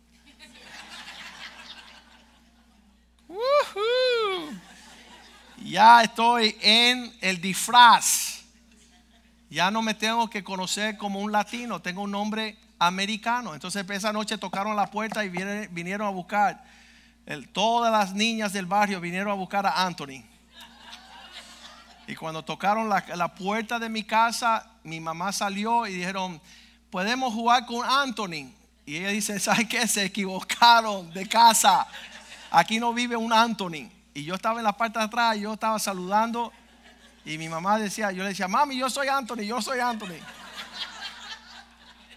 Ya 5.63 6.01
estoy 6.01 6.57
en 6.61 7.13
el 7.21 7.39
disfraz. 7.41 8.41
Ya 9.49 9.71
no 9.71 9.81
me 9.81 9.93
tengo 9.93 10.29
que 10.29 10.43
conocer 10.43 10.97
como 10.97 11.19
un 11.19 11.31
latino, 11.31 11.81
tengo 11.81 12.03
un 12.03 12.11
nombre 12.11 12.57
americano. 12.77 13.53
Entonces 13.53 13.87
esa 13.89 14.13
noche 14.13 14.37
tocaron 14.37 14.75
la 14.75 14.87
puerta 14.87 15.25
y 15.25 15.29
vinieron 15.29 16.07
a 16.07 16.11
buscar. 16.11 16.63
todas 17.51 17.91
las 17.91 18.13
niñas 18.13 18.53
del 18.53 18.65
barrio 18.65 18.99
vinieron 19.01 19.31
a 19.31 19.35
buscar 19.35 19.65
a 19.65 19.85
Anthony. 19.85 20.23
Y 22.07 22.15
cuando 22.15 22.43
tocaron 22.43 22.89
la, 22.89 23.03
la, 23.15 23.35
puerta 23.35 23.77
de 23.77 23.87
mi 23.87 24.03
casa, 24.03 24.65
mi 24.83 24.99
mamá 24.99 25.31
salió 25.31 25.85
y 25.85 25.93
dijeron, 25.93 26.41
podemos 26.89 27.33
jugar 27.33 27.67
con 27.67 27.87
Anthony. 27.87 28.51
Y 28.85 28.97
ella 28.97 29.09
dice, 29.09 29.39
¿sabes 29.39 29.67
qué? 29.67 29.87
Se 29.87 30.05
equivocaron 30.05 31.13
de 31.13 31.27
casa. 31.27 31.85
Aquí 32.51 32.79
no 32.79 32.93
vive 32.93 33.15
un 33.15 33.31
Anthony. 33.31 33.89
Y 34.13 34.23
yo 34.23 34.35
estaba 34.35 34.59
en 34.59 34.63
la 34.63 34.73
parte 34.73 34.99
de 34.99 35.05
atrás, 35.05 35.37
yo 35.37 35.53
estaba 35.53 35.79
saludando. 35.79 36.51
Y 37.25 37.37
mi 37.37 37.47
mamá 37.47 37.77
decía, 37.77 38.11
yo 38.11 38.23
le 38.23 38.29
decía, 38.29 38.47
mami, 38.47 38.77
yo 38.77 38.89
soy 38.89 39.07
Anthony, 39.07 39.43
yo 39.43 39.61
soy 39.61 39.79
Anthony. 39.79 40.19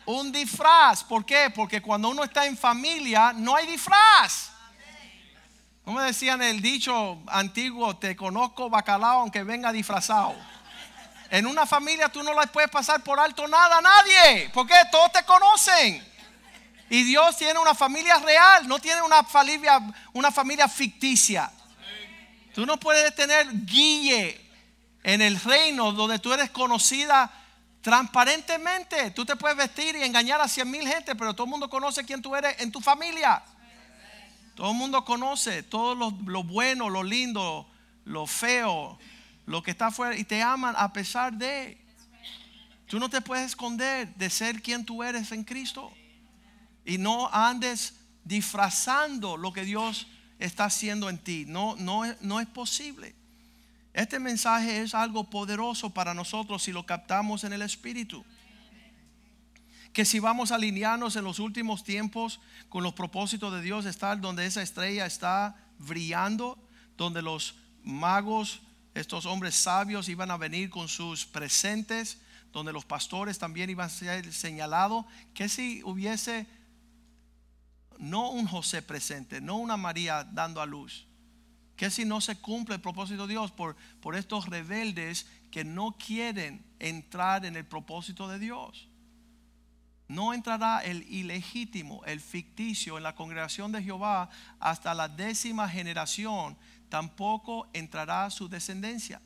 un 0.07 0.33
disfraz, 0.33 1.05
¿por 1.05 1.25
qué? 1.25 1.51
Porque 1.55 1.83
cuando 1.83 2.09
uno 2.09 2.25
está 2.25 2.47
en 2.47 2.57
familia, 2.57 3.33
no 3.33 3.55
hay 3.55 3.67
disfraz. 3.67 4.51
Como 5.85 6.01
decían 6.01 6.41
el 6.43 6.63
dicho 6.63 7.19
antiguo, 7.27 7.97
te 7.97 8.15
conozco 8.15 8.71
bacalao 8.71 9.21
aunque 9.21 9.43
venga 9.43 9.73
disfrazado. 9.73 10.35
En 11.29 11.47
una 11.47 11.67
familia 11.67 12.09
tú 12.09 12.23
no 12.23 12.39
le 12.39 12.47
puedes 12.49 12.71
pasar 12.71 13.03
por 13.03 13.19
alto 13.19 13.49
nada 13.49 13.79
a 13.79 13.81
nadie, 13.81 14.51
porque 14.55 14.75
todos 14.91 15.11
te 15.13 15.25
conocen. 15.25 16.12
Y 16.93 17.05
Dios 17.05 17.39
tiene 17.39 17.59
una 17.59 17.75
familia 17.75 18.19
real, 18.19 18.69
no 18.69 18.79
tiene 18.79 19.01
una 19.01 19.25
familia, 19.25 19.81
una 20.13 20.31
familia 20.31 20.69
ficticia. 20.69 21.51
Tú 22.55 22.67
no 22.67 22.79
puedes 22.79 23.15
tener 23.15 23.47
guille 23.65 24.39
en 25.03 25.23
el 25.23 25.41
reino 25.41 25.93
donde 25.93 26.19
tú 26.19 26.35
eres 26.35 26.51
conocida 26.51 27.33
transparentemente. 27.81 29.11
Tú 29.13 29.25
te 29.25 29.37
puedes 29.37 29.57
vestir 29.57 29.97
y 29.97 30.03
engañar 30.03 30.43
a 30.43 30.49
cien 30.49 30.71
mil 30.71 30.87
gente, 30.87 31.17
pero 31.17 31.33
todo 31.33 31.47
el 31.47 31.53
mundo 31.53 31.71
conoce 31.71 32.05
quién 32.05 32.21
tú 32.21 32.37
eres 32.37 32.61
en 32.61 32.71
tu 32.71 32.83
familia. 32.83 33.43
Todo 34.55 34.73
el 34.73 34.77
mundo 34.77 35.03
conoce 35.07 35.63
todo 35.63 35.95
lo, 35.95 36.11
lo 36.27 36.45
bueno, 36.45 36.91
lo 36.91 37.03
lindo, 37.03 37.67
lo 38.05 38.27
feo, 38.27 38.99
lo 39.47 39.63
que 39.63 39.71
está 39.71 39.87
afuera 39.87 40.15
y 40.15 40.25
te 40.25 40.43
aman 40.43 40.75
a 40.77 40.93
pesar 40.93 41.33
de. 41.33 41.79
Tú 42.87 42.99
no 43.01 43.09
te 43.09 43.23
puedes 43.23 43.47
esconder 43.47 44.15
de 44.15 44.29
ser 44.29 44.61
quien 44.61 44.85
tú 44.85 45.03
eres 45.03 45.33
en 45.33 45.45
Cristo. 45.45 45.91
Y 46.85 46.99
no 46.99 47.29
andes 47.33 47.95
disfrazando 48.25 49.37
lo 49.37 49.53
que 49.53 49.65
Dios 49.65 50.07
está 50.39 50.65
haciendo 50.65 51.09
en 51.09 51.19
ti. 51.19 51.45
No, 51.47 51.77
no, 51.77 52.03
no 52.21 52.41
es 52.41 52.47
posible. 52.47 53.15
Este 53.93 54.19
mensaje 54.19 54.83
es 54.83 54.95
algo 54.95 55.29
poderoso 55.29 55.91
para 55.91 56.15
nosotros 56.15 56.63
si 56.63 56.73
lo 56.73 56.87
captamos 56.87 57.45
en 57.45 57.53
el 57.53 57.63
Espíritu. 57.63 58.25
Que 59.93 60.07
si 60.07 60.19
vamos 60.19 60.51
a 60.51 60.55
alinearnos 60.55 61.17
en 61.17 61.25
los 61.25 61.39
últimos 61.39 61.85
tiempos 61.85 62.41
con 62.71 62.83
los 62.83 62.95
propósitos 62.95 63.53
de 63.53 63.61
Dios, 63.61 63.85
estar 63.85 64.21
donde 64.21 64.47
esa 64.47 64.63
estrella 64.63 65.05
está 65.05 65.55
brillando, 65.79 66.59
donde 66.97 67.21
los 67.21 67.55
magos, 67.83 68.61
estos 68.95 69.27
hombres 69.27 69.55
sabios 69.55 70.09
iban 70.09 70.31
a 70.31 70.39
venir 70.39 70.71
con 70.71 70.89
sus 70.89 71.27
presentes, 71.27 72.19
donde 72.53 72.73
los 72.73 72.87
pastores 72.87 73.39
también 73.39 73.69
iban 73.69 73.87
a 73.87 73.91
ser 73.91 74.33
señalados, 74.33 75.05
que 75.35 75.51
si 75.51 75.83
hubiese 75.85 76.47
no 77.99 78.31
un 78.31 78.47
José 78.47 78.83
presente, 78.83 79.41
no 79.41 79.57
una 79.57 79.77
María 79.77 80.25
dando 80.25 80.61
a 80.61 80.67
luz. 80.67 81.07
Que 81.77 81.91
si 81.91 82.05
no 82.05 82.21
se 82.21 82.37
cumple 82.37 82.77
el 82.77 82.81
propósito 82.81 83.27
de 83.27 83.35
Dios 83.35 83.51
por, 83.51 83.77
por 84.01 84.15
estos 84.15 84.47
rebeldes 84.47 85.27
que 85.51 85.65
no 85.65 85.93
quieren 85.93 86.65
entrar 86.79 87.45
en 87.45 87.57
el 87.57 87.65
propósito 87.65 88.29
de 88.29 88.39
Dios. 88.39 88.89
No 90.09 90.35
entrará 90.35 90.81
el 90.85 91.03
ilegítimo, 91.11 92.05
el 92.05 92.21
ficticio 92.21 92.99
en 92.99 93.03
la 93.03 93.15
congregación 93.15 93.73
de 93.73 93.83
Jehová 93.83 94.29
hasta 94.61 94.95
la 94.95 95.09
décima 95.09 95.69
generación. 95.69 96.57
Tampoco 96.89 97.69
entrará 97.73 98.29
su 98.31 98.49
descendencia. 98.49 99.23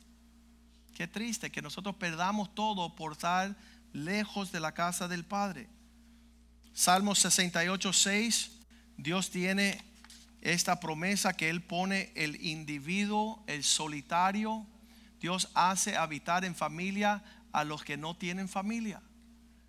Qué 0.95 1.09
triste 1.09 1.51
que 1.51 1.61
nosotros 1.61 1.97
perdamos 1.97 2.55
todo 2.55 2.95
por 2.95 3.13
estar 3.13 3.57
lejos 3.93 4.53
de 4.53 4.61
la 4.61 4.73
casa 4.73 5.09
del 5.09 5.25
Padre. 5.25 5.69
Salmo 6.73 7.15
68, 7.15 7.93
6 7.93 8.56
Dios 8.97 9.31
tiene 9.31 9.81
esta 10.41 10.81
promesa 10.81 11.35
que 11.35 11.51
Él 11.51 11.63
pone 11.63 12.13
el 12.15 12.43
individuo, 12.45 13.43
el 13.47 13.65
solitario. 13.65 14.67
Dios 15.21 15.51
hace 15.55 15.97
habitar 15.97 16.45
en 16.45 16.55
familia 16.55 17.23
a 17.53 17.65
los 17.65 17.83
que 17.83 17.97
no 17.97 18.17
tienen 18.17 18.49
familia. 18.49 19.03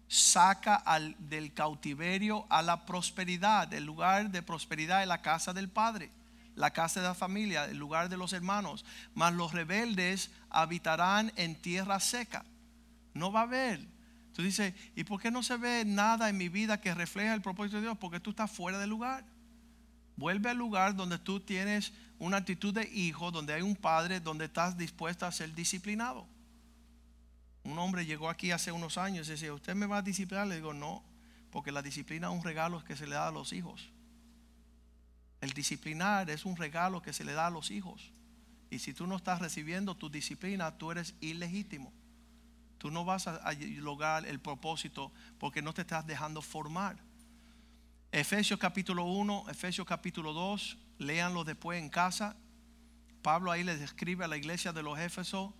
saca 0.09 0.75
al, 0.75 1.15
del 1.29 1.53
cautiverio 1.53 2.45
a 2.49 2.61
la 2.61 2.85
prosperidad. 2.85 3.73
El 3.73 3.85
lugar 3.85 4.29
de 4.31 4.41
prosperidad 4.41 5.01
es 5.01 5.07
la 5.07 5.21
casa 5.21 5.51
del 5.51 5.67
Padre, 5.67 6.11
la 6.55 6.71
casa 6.71 7.01
de 7.01 7.07
la 7.07 7.15
familia, 7.15 7.65
el 7.65 7.77
lugar 7.77 8.07
de 8.07 8.15
los 8.15 8.31
hermanos. 8.31 8.85
Mas 9.13 9.33
los 9.33 9.51
rebeldes 9.51 10.29
habitarán 10.49 11.33
en 11.35 11.55
tierra 11.55 11.99
seca. 11.99 12.45
No 13.13 13.31
va 13.31 13.41
a 13.41 13.43
haber. 13.43 13.96
Tú 14.37 14.43
dices, 14.43 14.75
¿y 14.95 15.03
por 15.03 15.19
qué 15.19 15.31
no 15.31 15.41
se 15.41 15.57
ve 15.57 15.83
nada 15.83 16.29
en 16.29 16.37
mi 16.37 16.47
vida 16.47 16.79
que 16.79 16.93
refleja 16.93 17.33
el 17.33 17.41
propósito 17.41 17.77
de 17.77 17.81
Dios? 17.81 17.97
Porque 17.97 18.19
tú 18.19 18.29
estás 18.29 18.51
fuera 18.51 18.77
del 18.77 18.87
lugar. 18.87 19.25
Vuelve 20.15 20.51
al 20.51 20.57
lugar 20.57 20.95
donde 20.95 21.17
tú 21.17 21.39
tienes 21.39 21.91
una 22.19 22.37
actitud 22.37 22.71
de 22.71 22.87
hijo, 22.87 23.31
donde 23.31 23.55
hay 23.55 23.63
un 23.63 23.75
padre, 23.75 24.19
donde 24.19 24.45
estás 24.45 24.77
dispuesto 24.77 25.25
a 25.25 25.31
ser 25.31 25.55
disciplinado. 25.55 26.27
Un 27.63 27.79
hombre 27.79 28.05
llegó 28.05 28.29
aquí 28.29 28.51
hace 28.51 28.71
unos 28.71 28.99
años 28.99 29.27
y 29.27 29.31
decía, 29.31 29.51
¿usted 29.51 29.73
me 29.73 29.87
va 29.87 29.97
a 29.97 30.01
disciplinar? 30.03 30.45
Le 30.45 30.57
digo, 30.57 30.71
no, 30.71 31.03
porque 31.49 31.71
la 31.71 31.81
disciplina 31.81 32.27
es 32.27 32.33
un 32.37 32.43
regalo 32.43 32.83
que 32.83 32.95
se 32.95 33.07
le 33.07 33.15
da 33.15 33.29
a 33.29 33.31
los 33.31 33.53
hijos. 33.53 33.89
El 35.41 35.49
disciplinar 35.53 36.29
es 36.29 36.45
un 36.45 36.57
regalo 36.57 37.01
que 37.01 37.11
se 37.11 37.23
le 37.23 37.33
da 37.33 37.47
a 37.47 37.49
los 37.49 37.71
hijos. 37.71 38.11
Y 38.69 38.77
si 38.77 38.93
tú 38.93 39.07
no 39.07 39.15
estás 39.15 39.39
recibiendo 39.39 39.95
tu 39.95 40.11
disciplina, 40.11 40.77
tú 40.77 40.91
eres 40.91 41.15
ilegítimo. 41.21 41.91
Tú 42.77 42.91
no 42.91 43.05
vas 43.05 43.27
a, 43.27 43.53
lograr 43.77 44.25
el 44.25 44.39
propósito 44.39 45.11
porque 45.39 45.61
no 45.61 45.73
te 45.73 45.81
estás 45.81 46.05
dejando 46.05 46.41
formar. 46.41 46.97
Efesios 48.11 48.59
capítulo 48.59 49.03
1, 49.03 49.45
Efesios 49.49 49.85
capítulo 49.85 50.33
2, 50.33 50.77
léanlo 50.99 51.43
después 51.43 51.79
en 51.79 51.89
casa. 51.89 52.35
Pablo 53.21 53.51
ahí 53.51 53.63
les 53.63 53.79
describe 53.79 54.23
a 54.23 54.27
la 54.27 54.37
iglesia 54.37 54.71
de 54.71 54.83
los 54.83 54.97
Éfesos 54.99 55.53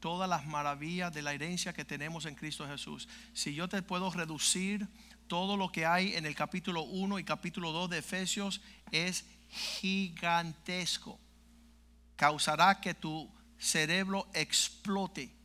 todas 0.00 0.28
las 0.28 0.46
maravillas 0.46 1.12
de 1.12 1.22
la 1.22 1.32
herencia 1.32 1.72
que 1.72 1.84
tenemos 1.84 2.26
en 2.26 2.34
Cristo 2.34 2.66
Jesús. 2.66 3.08
Si 3.32 3.54
yo 3.54 3.68
te 3.68 3.82
puedo 3.82 4.10
reducir 4.10 4.86
todo 5.26 5.56
lo 5.56 5.70
que 5.70 5.86
hay 5.86 6.14
en 6.14 6.26
el 6.26 6.34
capítulo 6.34 6.82
1 6.82 7.18
y 7.18 7.24
capítulo 7.24 7.72
2 7.72 7.90
de 7.90 7.98
Efesios 7.98 8.60
es 8.90 9.24
gigantesco. 9.48 11.18
Causará 12.16 12.80
que 12.80 12.94
tu 12.94 13.30
cerebro 13.58 14.28
explote 14.32 15.37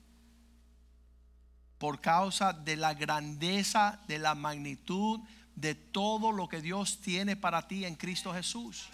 por 1.83 1.99
causa 1.99 2.53
de 2.53 2.77
la 2.77 2.93
grandeza, 2.93 3.99
de 4.07 4.17
la 4.17 4.35
magnitud, 4.35 5.19
de 5.53 5.75
todo 5.75 6.31
lo 6.31 6.47
que 6.47 6.61
Dios 6.61 7.01
tiene 7.01 7.35
para 7.35 7.67
ti 7.67 7.83
en 7.83 7.95
Cristo 7.95 8.33
Jesús. 8.33 8.87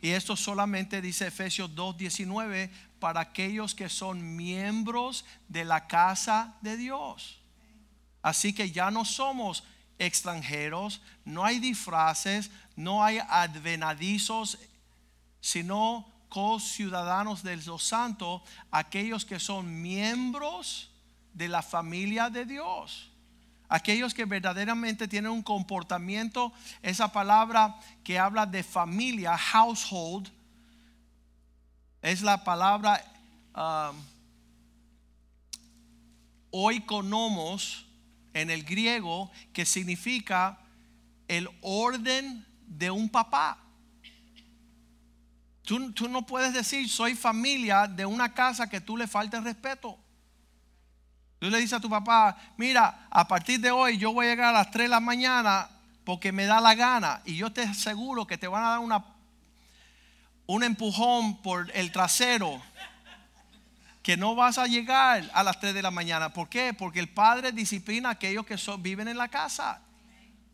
Y 0.00 0.10
esto 0.10 0.36
solamente 0.36 1.02
dice 1.02 1.26
Efesios 1.26 1.74
2.19 1.74 2.70
para 3.00 3.22
aquellos 3.22 3.74
que 3.74 3.88
son 3.88 4.36
miembros 4.36 5.24
de 5.48 5.64
la 5.64 5.88
casa 5.88 6.56
de 6.60 6.76
Dios. 6.76 7.40
Así 8.22 8.52
que 8.52 8.70
ya 8.70 8.92
no 8.92 9.04
somos 9.04 9.64
extranjeros, 9.98 11.02
no 11.24 11.44
hay 11.44 11.58
disfraces, 11.58 12.52
no 12.76 13.02
hay 13.02 13.18
advenadizos, 13.18 14.60
sino 15.40 16.06
co-ciudadanos 16.28 17.42
de 17.42 17.56
los 17.56 17.82
santos, 17.82 18.42
aquellos 18.70 19.24
que 19.24 19.40
son 19.40 19.82
miembros 19.82 20.93
de 21.34 21.48
la 21.48 21.62
familia 21.62 22.30
de 22.30 22.46
Dios. 22.46 23.10
Aquellos 23.68 24.14
que 24.14 24.24
verdaderamente 24.24 25.08
tienen 25.08 25.32
un 25.32 25.42
comportamiento, 25.42 26.52
esa 26.80 27.12
palabra 27.12 27.78
que 28.02 28.18
habla 28.18 28.46
de 28.46 28.62
familia, 28.62 29.36
household, 29.36 30.30
es 32.00 32.22
la 32.22 32.44
palabra 32.44 33.02
um, 33.56 33.96
oikonomos 36.50 37.86
en 38.34 38.50
el 38.50 38.62
griego 38.62 39.30
que 39.52 39.64
significa 39.64 40.58
el 41.26 41.48
orden 41.62 42.46
de 42.66 42.90
un 42.90 43.08
papá. 43.08 43.58
Tú, 45.62 45.92
tú, 45.92 46.08
no 46.08 46.26
puedes 46.26 46.52
decir 46.52 46.88
soy 46.90 47.14
familia 47.14 47.86
de 47.86 48.04
una 48.04 48.34
casa 48.34 48.68
que 48.68 48.82
tú 48.82 48.98
le 48.98 49.08
faltes 49.08 49.42
respeto. 49.42 50.03
Tú 51.44 51.50
le 51.50 51.58
dices 51.58 51.74
a 51.74 51.80
tu 51.80 51.90
papá, 51.90 52.38
mira, 52.56 53.06
a 53.10 53.28
partir 53.28 53.60
de 53.60 53.70
hoy 53.70 53.98
yo 53.98 54.14
voy 54.14 54.24
a 54.24 54.30
llegar 54.30 54.46
a 54.48 54.58
las 54.60 54.70
3 54.70 54.84
de 54.84 54.88
la 54.88 55.00
mañana 55.00 55.68
porque 56.02 56.32
me 56.32 56.46
da 56.46 56.58
la 56.58 56.74
gana 56.74 57.20
y 57.26 57.36
yo 57.36 57.52
te 57.52 57.60
aseguro 57.60 58.26
que 58.26 58.38
te 58.38 58.48
van 58.48 58.64
a 58.64 58.70
dar 58.70 58.78
una, 58.78 59.04
un 60.46 60.64
empujón 60.64 61.42
por 61.42 61.70
el 61.74 61.92
trasero 61.92 62.62
que 64.02 64.16
no 64.16 64.34
vas 64.34 64.56
a 64.56 64.66
llegar 64.66 65.30
a 65.34 65.42
las 65.42 65.60
3 65.60 65.74
de 65.74 65.82
la 65.82 65.90
mañana. 65.90 66.32
¿Por 66.32 66.48
qué? 66.48 66.72
Porque 66.72 66.98
el 66.98 67.10
padre 67.10 67.52
disciplina 67.52 68.08
a 68.08 68.12
aquellos 68.12 68.46
que 68.46 68.56
viven 68.78 69.08
en 69.08 69.18
la 69.18 69.28
casa. 69.28 69.82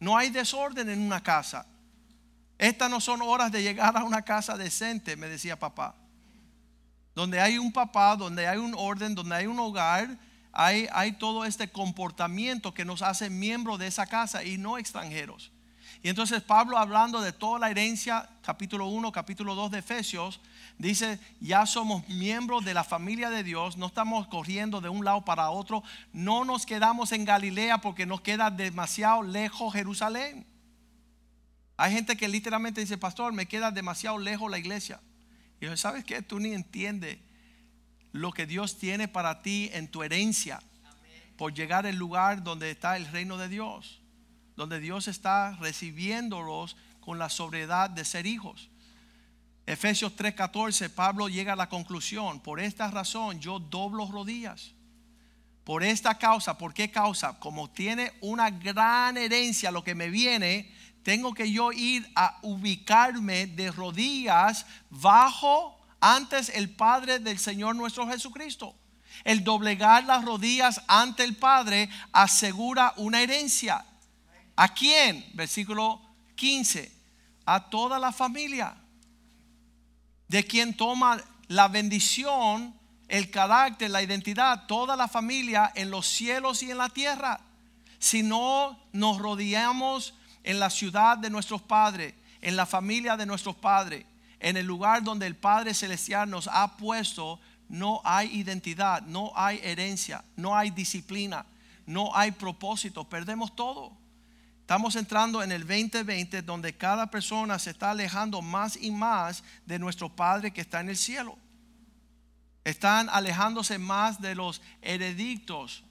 No 0.01 0.17
hay 0.17 0.31
desorden 0.31 0.91
en 0.91 1.01
una 1.01 1.23
casa. 1.23 1.67
Estas 2.59 2.91
no 2.91 3.01
son 3.01 3.23
horas 3.23 3.53
de 3.53 3.63
llegar 3.63 3.97
a 3.97 4.03
una 4.03 4.23
casa 4.23 4.57
decente, 4.57 5.15
me 5.15 5.29
decía 5.29 5.57
papá. 5.57 5.95
Donde 7.15 7.41
hay 7.41 7.59
un 7.59 7.73
papá, 7.73 8.17
donde 8.17 8.49
hay 8.49 8.59
un 8.59 8.75
orden, 8.77 9.15
donde 9.15 9.37
hay 9.37 9.47
un 9.47 9.61
hogar 9.61 10.19
hay, 10.53 11.13
todo 11.19 11.45
este 11.45 11.71
comportamiento 11.71 12.75
que 12.75 12.85
nos 12.85 13.03
hace 13.03 13.31
miembros 13.31 13.79
de 13.79 13.87
esa 13.87 14.07
casa 14.07 14.45
y 14.45 14.59
no 14.59 14.79
extranjeros. 14.79 15.53
Y 16.03 16.09
entonces 16.09 16.43
Pablo 16.43 16.79
hablando 16.79 17.21
de 17.21 17.33
toda 17.33 17.59
la 17.59 17.71
herencia, 17.71 18.29
capítulo 18.43 18.87
1, 18.87 19.13
capítulo 19.13 19.55
2 19.55 19.71
de 19.71 19.79
Efesios, 19.81 20.41
dice, 20.79 21.21
ya 21.41 21.67
somos 21.67 22.09
miembros 22.09 22.65
de 22.65 22.75
la 22.75 22.85
familia 22.85 23.29
de 23.29 23.43
Dios, 23.43 23.77
no 23.77 23.87
estamos 23.87 24.27
corriendo 24.29 24.81
de 24.81 24.89
un 24.89 25.05
lado 25.05 25.25
para 25.25 25.51
otro, 25.51 25.83
no 26.13 26.45
nos 26.45 26.65
quedamos 26.65 27.13
en 27.13 27.25
Galilea 27.25 27.79
porque 27.79 28.07
nos 28.07 28.23
queda 28.23 28.51
demasiado 28.51 29.23
lejos 29.23 29.75
Jerusalén. 29.75 30.47
Hay 31.77 31.93
gente 31.93 32.17
que 32.17 32.29
literalmente 32.29 32.81
dice, 32.81 32.99
pastor, 32.99 33.33
me 33.33 33.47
queda 33.47 33.71
demasiado 33.71 34.19
lejos 34.19 34.51
la 34.51 34.59
iglesia. 34.59 35.01
Y 35.61 35.67
yo, 35.67 35.77
¿sabes 35.77 36.05
qué? 36.05 36.23
Tú 36.23 36.41
ni 36.41 36.55
entiendes 36.55 37.19
lo 38.13 38.33
que 38.33 38.47
Dios 38.47 38.79
tiene 38.79 39.09
para 39.09 39.43
ti 39.43 39.71
en 39.73 39.89
tu 39.89 40.03
herencia 40.03 40.61
por 41.41 41.55
llegar 41.55 41.87
al 41.87 41.97
lugar 41.97 42.43
donde 42.43 42.71
está 42.71 42.99
el 42.99 43.07
reino 43.07 43.39
de 43.39 43.49
Dios, 43.49 43.99
donde 44.57 44.79
Dios 44.79 45.09
está 45.09 45.57
recibiéndolos 45.57 46.77
con 47.01 47.19
la 47.19 47.31
sobriedad 47.31 47.89
de 47.89 48.05
ser 48.05 48.27
hijos. 48.27 48.69
Efesios 49.65 50.15
3:14, 50.17 50.91
Pablo 50.91 51.31
llega 51.31 51.55
a 51.55 51.57
la 51.57 51.71
conclusión, 51.71 52.41
por 52.41 52.61
esta 52.61 52.91
razón 52.91 53.41
yo 53.41 53.59
doblo 53.59 54.07
rodillas. 54.11 54.75
Por 55.65 55.83
esta 55.83 56.19
causa, 56.19 56.59
¿por 56.59 56.75
qué 56.75 56.91
causa? 56.91 57.39
Como 57.39 57.71
tiene 57.71 58.13
una 58.21 58.51
gran 58.51 59.17
herencia 59.17 59.71
lo 59.71 59.83
que 59.83 59.95
me 59.95 60.11
viene, 60.11 60.71
tengo 61.03 61.33
que 61.33 61.51
yo 61.51 61.73
ir 61.73 62.07
a 62.15 62.39
ubicarme 62.43 63.47
de 63.47 63.71
rodillas 63.71 64.67
bajo 64.91 65.80
antes 66.01 66.51
el 66.51 66.71
Padre 66.71 67.19
del 67.19 67.39
Señor 67.39 67.77
nuestro 67.77 68.07
Jesucristo. 68.09 68.75
El 69.25 69.45
doblegar 69.45 70.05
las 70.05 70.25
rodillas 70.25 70.81
ante 70.87 71.25
el 71.25 71.37
Padre 71.37 71.91
asegura 72.13 72.95
una 72.97 73.21
herencia. 73.21 73.85
¿A 74.57 74.73
quién? 74.73 75.25
Versículo 75.35 76.01
15. 76.37 76.91
A 77.45 77.69
toda 77.69 77.99
la 77.99 78.13
familia. 78.13 78.75
De 80.29 80.45
quien 80.45 80.75
toma 80.75 81.23
la 81.49 81.69
bendición, 81.69 82.75
el 83.09 83.31
carácter, 83.31 83.91
la 83.91 84.03
identidad, 84.03 84.67
toda 84.67 84.97
la 84.97 85.09
familia 85.09 85.73
en 85.75 85.91
los 85.91 86.07
cielos 86.07 86.63
y 86.63 86.71
en 86.71 86.79
la 86.79 86.89
tierra. 86.89 87.41
Si 87.99 88.23
no 88.23 88.79
nos 88.93 89.19
rodeamos 89.19 90.15
en 90.45 90.61
la 90.61 90.71
ciudad 90.71 91.19
de 91.19 91.29
nuestros 91.29 91.61
padres, 91.61 92.15
en 92.41 92.57
la 92.57 92.65
familia 92.65 93.17
de 93.17 93.27
nuestros 93.27 93.57
padres, 93.57 94.07
en 94.41 94.57
el 94.57 94.67
lugar 94.67 95.05
donde 95.05 95.27
el 95.27 95.37
Padre 95.37 95.75
Celestial 95.75 96.29
nos 96.29 96.49
ha 96.49 96.77
puesto, 96.77 97.39
no 97.69 98.01
hay 98.05 98.29
identidad, 98.37 99.03
no 99.03 99.33
hay 99.37 99.61
herencia, 99.63 100.25
no 100.35 100.57
hay 100.57 100.71
disciplina, 100.71 101.47
no 101.87 102.17
hay 102.17 102.33
propósito, 102.33 103.09
perdemos 103.09 103.55
todo. 103.55 103.97
Estamos 104.61 104.97
entrando 104.97 105.43
en 105.43 105.53
el 105.53 105.67
2020 105.67 106.43
donde 106.43 106.77
cada 106.77 107.11
persona 107.11 107.59
se 107.59 107.71
está 107.71 107.91
alejando 107.91 108.41
más 108.41 108.77
y 108.81 108.91
más 108.91 109.45
de 109.67 109.79
nuestro 109.79 110.09
Padre 110.09 110.53
que 110.53 110.63
está 110.63 110.81
en 110.81 110.89
el 110.89 110.97
cielo. 110.97 111.37
Están 112.65 113.09
alejándose 113.11 113.79
más 113.79 114.21
de 114.21 114.35
los 114.35 114.63
heredictos 114.81 115.85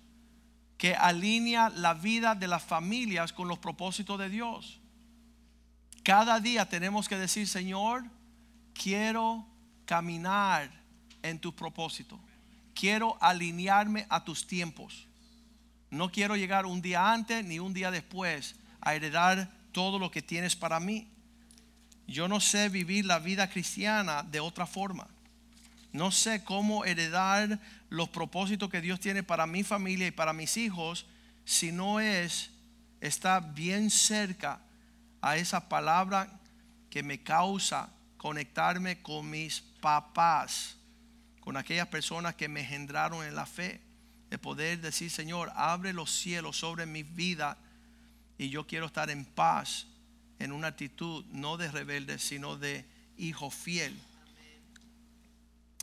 que 0.77 0.95
alinea 0.95 1.69
la 1.69 1.93
vida 1.93 2.35
de 2.35 2.47
las 2.47 2.63
familias 2.63 3.33
con 3.33 3.47
los 3.47 3.59
propósitos 3.59 4.17
de 4.17 4.29
Dios. 4.29 4.79
Cada 6.03 6.39
día 6.39 6.69
tenemos 6.69 7.09
que 7.09 7.17
decir, 7.17 7.47
Señor, 7.47 8.05
quiero 8.81 9.45
caminar 9.85 10.71
en 11.21 11.39
tu 11.39 11.53
propósito. 11.53 12.17
Quiero 12.73 13.17
alinearme 13.21 14.05
a 14.09 14.23
tus 14.23 14.47
tiempos. 14.47 15.05
No 15.91 16.11
quiero 16.11 16.37
llegar 16.37 16.65
un 16.65 16.81
día 16.81 17.11
antes 17.11 17.43
ni 17.43 17.59
un 17.59 17.73
día 17.73 17.91
después 17.91 18.55
a 18.79 18.95
heredar 18.95 19.51
todo 19.73 19.99
lo 19.99 20.09
que 20.11 20.21
tienes 20.21 20.55
para 20.55 20.79
mí. 20.79 21.07
Yo 22.07 22.27
no 22.27 22.39
sé 22.39 22.69
vivir 22.69 23.05
la 23.05 23.19
vida 23.19 23.49
cristiana 23.49 24.23
de 24.23 24.39
otra 24.39 24.65
forma. 24.65 25.07
No 25.91 26.11
sé 26.11 26.43
cómo 26.43 26.85
heredar 26.85 27.59
los 27.89 28.09
propósitos 28.09 28.69
que 28.69 28.81
Dios 28.81 28.99
tiene 28.99 29.23
para 29.23 29.45
mi 29.45 29.63
familia 29.63 30.07
y 30.07 30.11
para 30.11 30.33
mis 30.33 30.55
hijos 30.55 31.05
si 31.43 31.71
no 31.71 31.99
es, 31.99 32.51
está 33.01 33.39
bien 33.39 33.89
cerca 33.89 34.61
a 35.19 35.35
esa 35.35 35.67
palabra 35.67 36.39
que 36.91 37.01
me 37.01 37.23
causa 37.23 37.89
conectarme 38.19 39.01
con 39.01 39.29
mis 39.29 39.61
papás, 39.61 40.75
con 41.39 41.55
aquellas 41.55 41.87
personas 41.87 42.35
que 42.35 42.49
me 42.49 42.59
engendraron 42.59 43.25
en 43.25 43.33
la 43.33 43.45
fe, 43.45 43.81
de 44.29 44.37
poder 44.37 44.81
decir, 44.81 45.09
Señor, 45.09 45.51
abre 45.55 45.93
los 45.93 46.11
cielos 46.11 46.57
sobre 46.57 46.85
mi 46.85 47.01
vida 47.01 47.57
y 48.37 48.49
yo 48.49 48.67
quiero 48.67 48.87
estar 48.87 49.09
en 49.09 49.23
paz, 49.23 49.87
en 50.37 50.51
una 50.51 50.67
actitud 50.67 51.25
no 51.31 51.55
de 51.55 51.71
rebelde, 51.71 52.19
sino 52.19 52.57
de 52.57 52.85
hijo 53.17 53.49
fiel. 53.49 53.97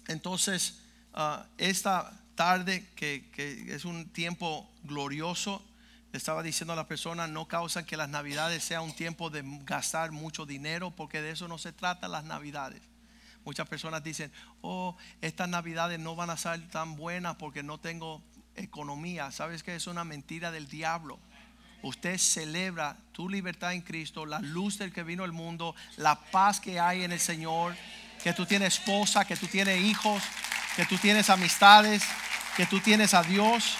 Entonces, 0.07 0.83
ah, 1.14 1.46
esta 1.57 2.22
tarde, 2.35 2.87
que, 2.96 3.31
que 3.33 3.75
es 3.75 3.87
un 3.87 4.11
tiempo 4.11 4.70
glorioso, 4.85 5.66
estaba 6.16 6.42
diciendo 6.42 6.72
a 6.72 6.76
la 6.76 6.88
persona, 6.88 7.26
no 7.26 7.46
causan 7.46 7.85
que 7.85 7.96
las 7.96 8.09
navidades 8.09 8.64
sea 8.64 8.81
un 8.81 8.94
tiempo 8.94 9.31
de 9.31 9.42
gastar 9.64 10.12
mucho 10.12 10.46
dinero, 10.46 10.90
porque 10.90 11.22
de 11.22 11.31
eso 11.31 11.48
no 11.48 11.59
se 11.59 11.72
trata 11.72 12.09
las 12.09 12.24
navidades. 12.24 12.83
Muchas 13.44 13.68
personas 13.68 14.02
dicen, 14.02 14.33
oh, 14.61 14.96
estas 15.20 15.48
navidades 15.48 16.00
no 16.00 16.16
van 16.16 16.31
a 16.31 16.37
ser 16.37 16.68
tan 16.68 16.96
buenas 16.96 17.37
porque 17.37 17.62
no 17.62 17.79
tengo 17.79 18.20
economía. 18.57 19.31
¿Sabes 19.31 19.62
que 19.62 19.76
es 19.76 19.87
una 19.87 20.05
mentira 20.05 20.50
del 20.50 20.68
diablo? 20.68 21.20
Usted 21.83 22.18
celebra 22.18 22.96
tu 23.12 23.29
libertad 23.29 23.72
en 23.72 23.83
Cristo, 23.83 24.26
la 24.26 24.40
luz 24.40 24.79
del 24.79 24.92
que 24.92 25.05
vino 25.05 25.22
al 25.22 25.31
mundo, 25.31 25.76
la 25.96 26.18
paz 26.18 26.59
que 26.59 26.81
hay 26.81 27.05
en 27.05 27.12
el 27.12 27.20
Señor, 27.20 27.76
que 28.22 28.33
tú 28.33 28.44
tienes 28.46 28.79
esposa, 28.79 29.24
que 29.24 29.37
tú 29.37 29.46
tienes 29.46 29.81
hijos, 29.81 30.22
que 30.74 30.85
tú 30.85 30.98
tienes 30.98 31.31
amistades, 31.31 32.02
que 32.57 32.66
tú 32.66 32.81
tienes 32.81 33.14
a 33.14 33.22
Dios. 33.22 33.76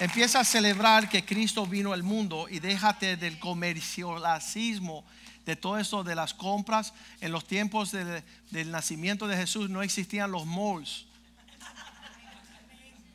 Empieza 0.00 0.38
a 0.38 0.44
celebrar 0.44 1.08
que 1.08 1.24
Cristo 1.24 1.66
vino 1.66 1.92
al 1.92 2.04
mundo 2.04 2.46
y 2.48 2.60
déjate 2.60 3.16
del 3.16 3.36
comercialismo 3.40 5.04
de 5.44 5.56
todo 5.56 5.76
eso 5.76 6.04
de 6.04 6.14
las 6.14 6.34
compras. 6.34 6.94
En 7.20 7.32
los 7.32 7.44
tiempos 7.44 7.90
del 7.90 8.70
nacimiento 8.70 9.26
de 9.26 9.36
Jesús 9.36 9.68
no 9.68 9.82
existían 9.82 10.30
los 10.30 10.46
malls. 10.46 11.06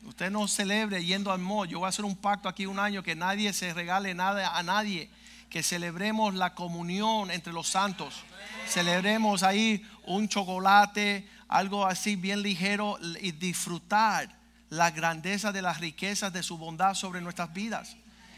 Usted 0.04 0.30
no 0.30 0.46
celebre 0.46 1.02
yendo 1.02 1.32
al 1.32 1.38
mall. 1.38 1.66
Yo 1.68 1.78
voy 1.78 1.86
a 1.86 1.88
hacer 1.88 2.04
un 2.04 2.16
pacto 2.16 2.50
aquí 2.50 2.66
un 2.66 2.78
año 2.78 3.02
que 3.02 3.16
nadie 3.16 3.54
se 3.54 3.72
regale 3.72 4.12
nada 4.12 4.54
a 4.54 4.62
nadie. 4.62 5.08
Que 5.48 5.62
celebremos 5.62 6.34
la 6.34 6.54
comunión 6.54 7.30
entre 7.30 7.54
los 7.54 7.66
santos. 7.66 8.14
Celebremos 8.68 9.42
ahí 9.42 9.82
un 10.04 10.28
chocolate, 10.28 11.26
algo 11.48 11.86
así 11.86 12.16
bien 12.16 12.42
ligero 12.42 12.98
y 13.22 13.32
disfrutar 13.32 14.43
la 14.74 14.90
grandeza 14.90 15.52
de 15.52 15.62
las 15.62 15.78
riquezas 15.80 16.32
de 16.32 16.42
su 16.42 16.58
bondad 16.58 16.94
sobre 16.94 17.20
nuestras 17.20 17.52
vidas. 17.52 17.96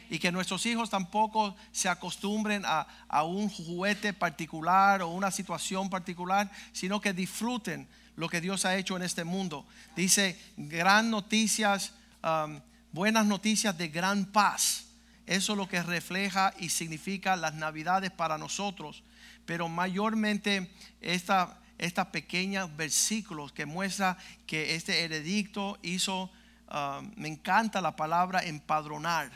Y 0.08 0.18
que 0.18 0.30
nuestros 0.30 0.64
hijos 0.66 0.90
tampoco 0.90 1.56
se 1.72 1.88
acostumbren 1.88 2.62
a, 2.64 2.86
un 3.24 3.48
juguete 3.48 4.12
particular 4.12 5.02
o 5.02 5.08
una 5.08 5.30
situación 5.30 5.90
particular, 5.90 6.50
sino 6.72 7.00
que 7.00 7.12
disfruten 7.12 7.88
lo 8.14 8.28
que 8.28 8.40
Dios 8.40 8.64
ha 8.64 8.76
hecho 8.76 8.96
en 8.96 9.02
este 9.02 9.24
mundo. 9.24 9.66
Dice, 9.96 10.38
gran 10.56 11.10
noticias, 11.10 11.92
um, 12.22 12.60
buenas 12.92 13.26
noticias 13.26 13.76
de 13.76 13.88
gran 13.88 14.26
paz. 14.26 14.84
Eso 15.26 15.52
es 15.54 15.58
lo 15.58 15.68
que 15.68 15.82
refleja 15.82 16.54
y 16.58 16.68
significa 16.68 17.34
las 17.34 17.54
navidades 17.54 18.12
para 18.12 18.38
nosotros. 18.38 19.02
Pero 19.44 19.68
mayormente 19.68 20.70
esta 21.00 21.58
estos 21.78 22.06
pequeños 22.08 22.74
versículos 22.76 23.52
que 23.52 23.66
muestra 23.66 24.16
que 24.46 24.74
este 24.74 25.04
heredicto 25.04 25.78
hizo, 25.82 26.30
ah, 26.68 27.02
me 27.16 27.28
encanta 27.28 27.80
la 27.80 27.96
palabra 27.96 28.42
empadronar. 28.44 29.30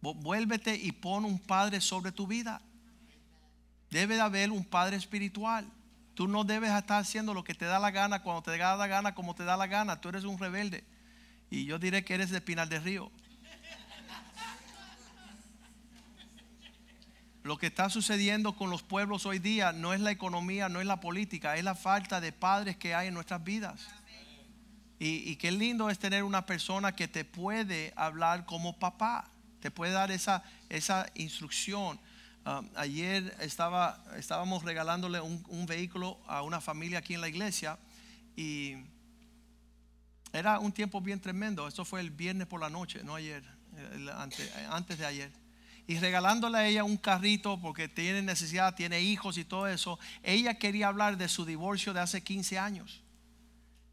Vuélvete 0.00 0.74
y 0.76 0.92
pon 0.92 1.24
un 1.24 1.38
padre 1.38 1.80
sobre 1.80 2.12
tu 2.12 2.26
vida. 2.26 2.60
Debe 3.90 4.16
de 4.16 4.20
haber 4.20 4.50
un 4.50 4.64
padre 4.64 4.96
espiritual. 4.96 5.66
Tú 6.14 6.28
no 6.28 6.44
debes 6.44 6.70
estar 6.70 7.00
haciendo 7.00 7.32
lo 7.32 7.42
que 7.42 7.54
te 7.54 7.64
da 7.64 7.78
la 7.78 7.90
gana 7.90 8.22
cuando 8.22 8.42
te 8.42 8.56
da 8.56 8.76
la 8.76 8.86
gana, 8.86 9.14
como 9.14 9.34
te 9.34 9.44
da 9.44 9.56
la 9.56 9.66
gana. 9.66 10.00
Tú 10.00 10.10
eres 10.10 10.24
un 10.24 10.38
rebelde. 10.38 10.84
Y 11.50 11.64
yo 11.64 11.78
diré 11.78 12.04
que 12.04 12.14
eres 12.14 12.30
de 12.30 12.40
Pinal 12.40 12.68
del 12.68 12.82
Río. 12.82 13.10
Lo 17.44 17.58
que 17.58 17.66
está 17.66 17.90
sucediendo 17.90 18.56
con 18.56 18.70
los 18.70 18.82
pueblos 18.82 19.26
hoy 19.26 19.38
día 19.38 19.74
no 19.74 19.92
es 19.92 20.00
la 20.00 20.10
economía, 20.10 20.70
no 20.70 20.80
es 20.80 20.86
la 20.86 21.00
política, 21.00 21.58
es 21.58 21.62
la 21.62 21.74
falta 21.74 22.18
de 22.18 22.32
padres 22.32 22.78
que 22.78 22.94
hay 22.94 23.08
en 23.08 23.14
nuestras 23.14 23.44
vidas. 23.44 23.86
Y, 24.98 25.36
qué 25.36 25.52
lindo 25.52 25.90
es 25.90 25.98
tener 25.98 26.24
una 26.24 26.46
persona 26.46 26.96
que 26.96 27.06
te 27.06 27.26
puede 27.26 27.92
hablar 27.96 28.46
como 28.46 28.78
papá, 28.78 29.30
te 29.60 29.70
puede 29.70 29.92
dar 29.92 30.10
esa, 30.10 30.42
esa 30.70 31.06
instrucción. 31.14 32.00
Um, 32.46 32.66
ayer 32.76 33.36
estaba, 33.40 34.02
estábamos 34.16 34.62
regalándole 34.62 35.20
un, 35.20 35.66
vehículo 35.66 36.18
a 36.26 36.40
una 36.40 36.62
familia 36.62 37.00
aquí 37.00 37.12
en 37.12 37.20
la 37.20 37.28
iglesia 37.28 37.78
y 38.36 38.76
era 40.32 40.58
un 40.60 40.72
tiempo 40.72 41.02
bien 41.02 41.20
tremendo. 41.20 41.68
Esto 41.68 41.84
fue 41.84 42.00
el 42.00 42.10
viernes 42.10 42.46
por 42.46 42.60
la 42.60 42.70
noche, 42.70 43.04
no 43.04 43.14
ayer, 43.14 43.44
antes 44.70 44.96
de 44.96 45.04
ayer 45.04 45.43
y 45.86 45.98
regalándole 45.98 46.58
a 46.58 46.66
ella 46.66 46.84
un 46.84 46.96
carrito 46.96 47.60
porque 47.60 47.88
tiene 47.88 48.22
necesidad, 48.22 48.74
tiene 48.74 49.00
hijos 49.00 49.36
y 49.36 49.44
todo 49.44 49.66
eso, 49.66 49.98
ella 50.22 50.54
quería 50.54 50.88
hablar 50.88 51.18
de 51.18 51.28
su 51.28 51.44
divorcio 51.44 51.92
de 51.92 52.00
hace 52.00 52.22
15 52.22 52.58
años. 52.58 53.02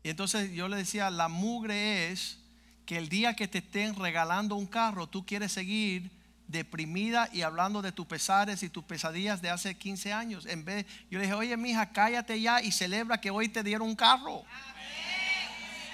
Y 0.03 0.09
entonces 0.09 0.51
yo 0.51 0.67
le 0.67 0.77
decía, 0.77 1.09
la 1.09 1.27
mugre 1.27 2.11
es 2.11 2.39
que 2.85 2.97
el 2.97 3.09
día 3.09 3.35
que 3.35 3.47
te 3.47 3.59
estén 3.59 3.95
regalando 3.95 4.55
un 4.55 4.65
carro, 4.65 5.07
tú 5.07 5.25
quieres 5.25 5.51
seguir 5.51 6.09
deprimida 6.47 7.29
y 7.31 7.43
hablando 7.43 7.81
de 7.81 7.91
tus 7.91 8.05
pesares 8.05 8.63
y 8.63 8.69
tus 8.69 8.83
pesadillas 8.83 9.41
de 9.41 9.49
hace 9.49 9.77
15 9.77 10.13
años. 10.13 10.45
En 10.45 10.65
vez, 10.65 10.85
yo 11.09 11.17
le 11.17 11.25
dije, 11.25 11.33
oye, 11.33 11.55
mija, 11.55 11.91
cállate 11.91 12.39
ya 12.39 12.61
y 12.61 12.71
celebra 12.71 13.19
que 13.19 13.31
hoy 13.31 13.49
te 13.49 13.63
dieron 13.63 13.87
un 13.87 13.95
carro. 13.95 14.43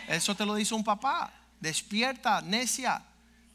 Eso 0.07 0.35
te 0.35 0.45
lo 0.45 0.55
dice 0.55 0.73
un 0.73 0.83
papá. 0.83 1.33
Despierta, 1.59 2.41
necia. 2.41 3.03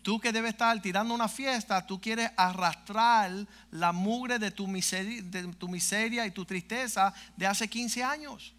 Tú 0.02 0.18
que 0.18 0.32
debes 0.32 0.50
estar 0.50 0.82
tirando 0.82 1.14
una 1.14 1.28
fiesta, 1.28 1.86
tú 1.86 2.00
quieres 2.00 2.30
arrastrar 2.36 3.30
la 3.70 3.92
mugre 3.92 4.40
de 4.40 4.50
tu, 4.50 4.66
miseria, 4.66 5.22
de 5.22 5.44
tu 5.54 5.68
miseria 5.68 6.26
y 6.26 6.32
tu 6.32 6.44
tristeza 6.44 7.14
de 7.36 7.46
hace 7.46 7.68
15 7.68 8.02
años. 8.02 8.52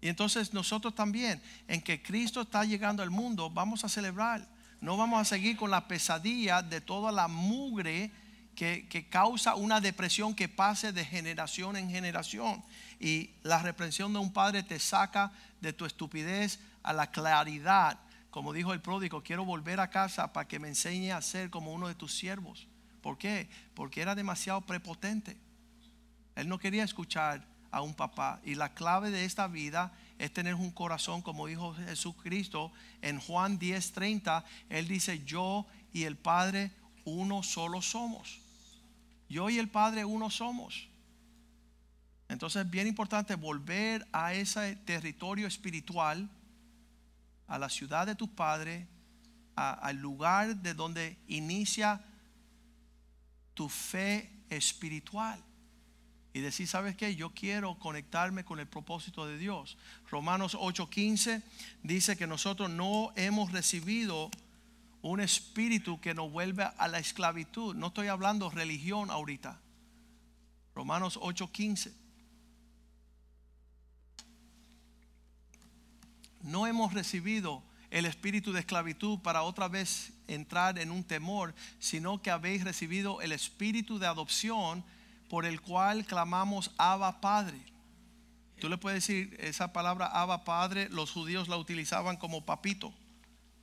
Y 0.00 0.08
entonces 0.08 0.54
nosotros 0.54 0.94
también, 0.94 1.42
en 1.66 1.82
que 1.82 2.00
Cristo 2.00 2.42
está 2.42 2.64
llegando 2.64 3.02
al 3.02 3.10
mundo, 3.10 3.50
vamos 3.50 3.84
a 3.84 3.88
celebrar. 3.88 4.46
No 4.80 4.96
vamos 4.96 5.20
a 5.20 5.24
seguir 5.24 5.56
con 5.56 5.70
la 5.70 5.88
pesadilla 5.88 6.62
de 6.62 6.80
toda 6.80 7.10
la 7.10 7.26
mugre 7.26 8.12
que, 8.54 8.86
que 8.88 9.08
causa 9.08 9.56
una 9.56 9.80
depresión 9.80 10.34
que 10.34 10.48
pase 10.48 10.92
de 10.92 11.04
generación 11.04 11.76
en 11.76 11.90
generación. 11.90 12.62
Y 13.00 13.30
la 13.42 13.60
reprensión 13.62 14.12
de 14.12 14.20
un 14.20 14.32
padre 14.32 14.62
te 14.62 14.78
saca 14.78 15.32
de 15.60 15.72
tu 15.72 15.86
estupidez 15.86 16.60
a 16.84 16.92
la 16.92 17.10
claridad 17.10 17.98
como 18.32 18.54
dijo 18.54 18.72
el 18.72 18.80
pródigo, 18.80 19.22
quiero 19.22 19.44
volver 19.44 19.78
a 19.78 19.90
casa 19.90 20.32
para 20.32 20.48
que 20.48 20.58
me 20.58 20.68
enseñe 20.68 21.12
a 21.12 21.20
ser 21.20 21.50
como 21.50 21.74
uno 21.74 21.86
de 21.86 21.94
tus 21.94 22.14
siervos. 22.14 22.66
¿Por 23.02 23.18
qué? 23.18 23.50
Porque 23.74 24.00
era 24.00 24.14
demasiado 24.14 24.62
prepotente. 24.62 25.36
Él 26.34 26.48
no 26.48 26.58
quería 26.58 26.82
escuchar 26.82 27.46
a 27.70 27.82
un 27.82 27.92
papá. 27.92 28.40
Y 28.42 28.54
la 28.54 28.72
clave 28.72 29.10
de 29.10 29.26
esta 29.26 29.48
vida 29.48 29.92
es 30.18 30.32
tener 30.32 30.54
un 30.54 30.70
corazón, 30.70 31.20
como 31.20 31.46
dijo 31.46 31.74
Jesucristo 31.74 32.72
en 33.02 33.20
Juan 33.20 33.58
10:30. 33.58 34.44
Él 34.70 34.88
dice, 34.88 35.22
yo 35.26 35.66
y 35.92 36.04
el 36.04 36.16
Padre 36.16 36.70
uno 37.04 37.42
solo 37.42 37.82
somos. 37.82 38.40
Yo 39.28 39.50
y 39.50 39.58
el 39.58 39.68
Padre 39.68 40.06
uno 40.06 40.30
somos. 40.30 40.88
Entonces 42.30 42.64
es 42.64 42.70
bien 42.70 42.86
importante 42.86 43.34
volver 43.34 44.08
a 44.10 44.32
ese 44.32 44.74
territorio 44.76 45.46
espiritual 45.46 46.30
a 47.52 47.58
la 47.58 47.68
ciudad 47.68 48.06
de 48.06 48.14
tu 48.14 48.34
padre, 48.34 48.88
al 49.56 49.98
lugar 49.98 50.56
de 50.56 50.72
donde 50.72 51.18
inicia 51.26 52.02
tu 53.52 53.68
fe 53.68 54.42
espiritual. 54.48 55.38
Y 56.32 56.40
decir, 56.40 56.66
¿sabes 56.66 56.96
qué? 56.96 57.14
Yo 57.14 57.34
quiero 57.34 57.78
conectarme 57.78 58.42
con 58.42 58.58
el 58.58 58.66
propósito 58.66 59.26
de 59.26 59.36
Dios. 59.36 59.76
Romanos 60.10 60.54
8:15 60.54 61.42
dice 61.82 62.16
que 62.16 62.26
nosotros 62.26 62.70
no 62.70 63.12
hemos 63.16 63.52
recibido 63.52 64.30
un 65.02 65.20
espíritu 65.20 66.00
que 66.00 66.14
nos 66.14 66.32
vuelve 66.32 66.64
a 66.64 66.88
la 66.88 67.00
esclavitud. 67.00 67.76
No 67.76 67.88
estoy 67.88 68.06
hablando 68.06 68.48
religión 68.48 69.10
ahorita. 69.10 69.60
Romanos 70.74 71.18
8:15. 71.20 71.92
No 76.42 76.66
hemos 76.66 76.92
recibido 76.92 77.62
el 77.90 78.06
espíritu 78.06 78.52
de 78.52 78.60
esclavitud 78.60 79.18
para 79.18 79.42
otra 79.42 79.68
vez 79.68 80.12
entrar 80.26 80.78
en 80.78 80.90
un 80.90 81.04
temor, 81.04 81.54
sino 81.78 82.22
que 82.22 82.30
habéis 82.30 82.64
recibido 82.64 83.20
el 83.20 83.32
espíritu 83.32 83.98
de 83.98 84.06
adopción 84.06 84.84
por 85.28 85.44
el 85.44 85.60
cual 85.60 86.04
clamamos 86.04 86.70
Abba 86.78 87.20
Padre. 87.20 87.60
Tú 88.60 88.68
le 88.68 88.78
puedes 88.78 89.06
decir 89.06 89.36
esa 89.40 89.72
palabra 89.72 90.06
Abba 90.06 90.44
Padre, 90.44 90.88
los 90.88 91.10
judíos 91.10 91.48
la 91.48 91.56
utilizaban 91.56 92.16
como 92.16 92.44
papito. 92.44 92.94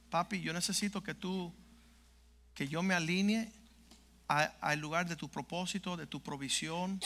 Papi, 0.10 0.42
yo 0.42 0.54
necesito 0.54 1.04
que 1.04 1.14
tú 1.14 1.54
que 2.54 2.68
yo 2.68 2.84
me 2.84 2.94
alinee 2.94 3.50
al 4.28 4.80
lugar 4.80 5.08
de 5.08 5.16
tu 5.16 5.30
propósito, 5.30 5.96
de 5.96 6.06
tu 6.06 6.22
provisión, 6.22 7.00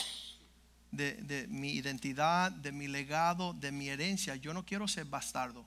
de, 0.96 1.14
de 1.14 1.46
mi 1.48 1.72
identidad, 1.72 2.50
de 2.52 2.72
mi 2.72 2.88
legado, 2.88 3.52
de 3.54 3.72
mi 3.72 3.88
herencia. 3.88 4.36
Yo 4.36 4.54
no 4.54 4.64
quiero 4.64 4.88
ser 4.88 5.06
bastardo. 5.06 5.66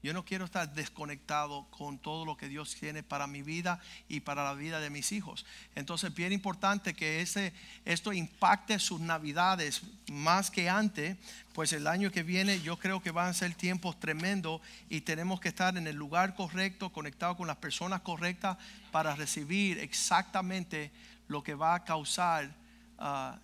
Yo 0.00 0.12
no 0.12 0.24
quiero 0.24 0.44
estar 0.44 0.72
desconectado 0.74 1.66
con 1.70 1.98
todo 1.98 2.24
lo 2.24 2.36
que 2.36 2.48
Dios 2.48 2.76
tiene 2.78 3.02
para 3.02 3.26
mi 3.26 3.42
vida 3.42 3.80
y 4.08 4.20
para 4.20 4.44
la 4.44 4.54
vida 4.54 4.78
de 4.78 4.90
mis 4.90 5.10
hijos. 5.10 5.44
Entonces, 5.74 6.14
bien 6.14 6.32
importante 6.32 6.94
que 6.94 7.20
ese, 7.20 7.52
esto 7.84 8.12
impacte 8.12 8.78
sus 8.78 9.00
navidades 9.00 9.82
más 10.08 10.52
que 10.52 10.70
antes, 10.70 11.16
pues 11.52 11.72
el 11.72 11.88
año 11.88 12.12
que 12.12 12.22
viene 12.22 12.60
yo 12.60 12.78
creo 12.78 13.02
que 13.02 13.10
van 13.10 13.28
a 13.28 13.34
ser 13.34 13.54
tiempos 13.54 13.98
tremendos 13.98 14.60
y 14.88 15.00
tenemos 15.00 15.40
que 15.40 15.48
estar 15.48 15.76
en 15.76 15.88
el 15.88 15.96
lugar 15.96 16.36
correcto, 16.36 16.92
conectado 16.92 17.36
con 17.36 17.48
las 17.48 17.56
personas 17.56 18.02
correctas 18.02 18.56
para 18.92 19.16
recibir 19.16 19.78
exactamente 19.80 20.92
lo 21.26 21.42
que 21.42 21.56
va 21.56 21.74
a 21.74 21.84
causar 21.84 22.54
ah, 23.00 23.36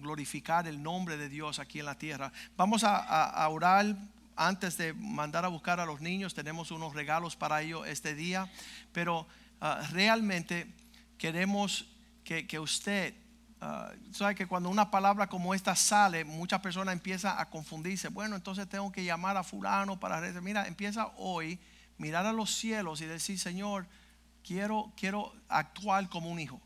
glorificar 0.00 0.66
el 0.66 0.82
nombre 0.82 1.16
de 1.16 1.28
Dios 1.28 1.58
aquí 1.58 1.80
en 1.80 1.86
la 1.86 1.98
tierra. 1.98 2.32
Vamos 2.56 2.84
a, 2.84 3.48
orar 3.48 3.96
antes 4.36 4.76
de 4.76 4.92
mandar 4.94 5.44
a 5.44 5.48
buscar 5.48 5.80
a 5.80 5.86
los 5.86 6.00
niños. 6.00 6.34
Tenemos 6.34 6.70
unos 6.70 6.94
regalos 6.94 7.36
para 7.36 7.62
ellos 7.62 7.86
este 7.86 8.14
día, 8.14 8.50
pero 8.92 9.26
ah, 9.60 9.80
realmente 9.90 10.74
queremos 11.18 11.86
que, 12.24 12.58
usted, 12.58 13.14
ah, 13.60 13.92
sabe 14.12 14.34
que 14.34 14.46
cuando 14.46 14.70
una 14.70 14.90
palabra 14.90 15.26
como 15.26 15.54
esta 15.54 15.76
sale, 15.76 16.24
muchas 16.24 16.60
personas 16.60 16.94
empiezan 16.94 17.38
a 17.38 17.50
confundirse. 17.50 18.08
Bueno, 18.08 18.36
entonces 18.36 18.68
tengo 18.68 18.90
que 18.90 19.04
llamar 19.04 19.36
a 19.36 19.44
fulano 19.44 20.00
para. 20.00 20.20
Mira, 20.40 20.66
empieza 20.66 21.08
hoy, 21.16 21.58
mirar 21.98 22.26
a 22.26 22.32
los 22.32 22.54
cielos 22.54 23.00
y 23.00 23.06
decir, 23.06 23.38
Señor, 23.38 23.86
quiero, 24.42 24.92
quiero 24.96 25.32
actuar 25.48 26.08
como 26.08 26.30
un 26.30 26.40
hijo. 26.40 26.60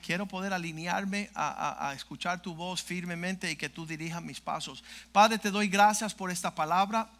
Quiero 0.00 0.26
poder 0.26 0.52
alinearme 0.52 1.30
a, 1.34 1.88
a- 1.88 1.94
escuchar 1.94 2.40
tu 2.42 2.54
voz 2.54 2.82
firmemente 2.82 3.50
y 3.50 3.56
que 3.56 3.68
tú 3.68 3.86
dirijas 3.86 4.22
mis 4.22 4.40
pasos. 4.40 4.82
Padre, 5.12 5.38
te 5.38 5.50
doy 5.50 5.68
gracias 5.68 6.14
por 6.14 6.30
esta 6.30 6.54
palabra, 6.54 7.10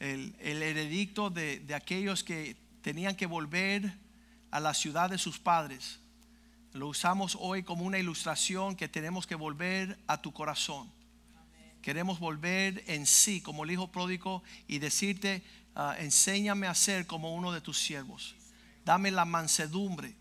el, 0.00 0.34
el 0.40 0.62
heredicto 0.62 1.30
de, 1.30 1.60
de 1.60 1.74
aquellos 1.74 2.22
que 2.24 2.56
tenían 2.82 3.14
que 3.16 3.26
volver 3.26 3.92
a 4.50 4.60
la 4.60 4.74
ciudad 4.74 5.10
de 5.10 5.18
sus 5.18 5.38
padres. 5.38 5.98
Lo 6.72 6.88
usamos 6.88 7.36
hoy 7.40 7.62
como 7.62 7.84
una 7.84 7.98
ilustración 7.98 8.76
que 8.76 8.88
tenemos 8.88 9.26
que 9.26 9.34
volver 9.34 9.98
a 10.06 10.20
tu 10.22 10.32
corazón. 10.32 10.90
Queremos 11.82 12.18
volver 12.18 12.84
en 12.86 13.06
sí 13.06 13.40
como 13.40 13.64
el 13.64 13.70
hijo 13.72 13.90
pródigo 13.90 14.42
y 14.68 14.78
decirte, 14.78 15.42
ah, 15.74 15.96
enséñame 15.98 16.66
a 16.68 16.74
ser 16.74 17.06
como 17.06 17.34
uno 17.34 17.52
de 17.52 17.60
tus 17.60 17.78
siervos. 17.78 18.34
Dame 18.84 19.10
la 19.10 19.24
mansedumbre. 19.24 20.14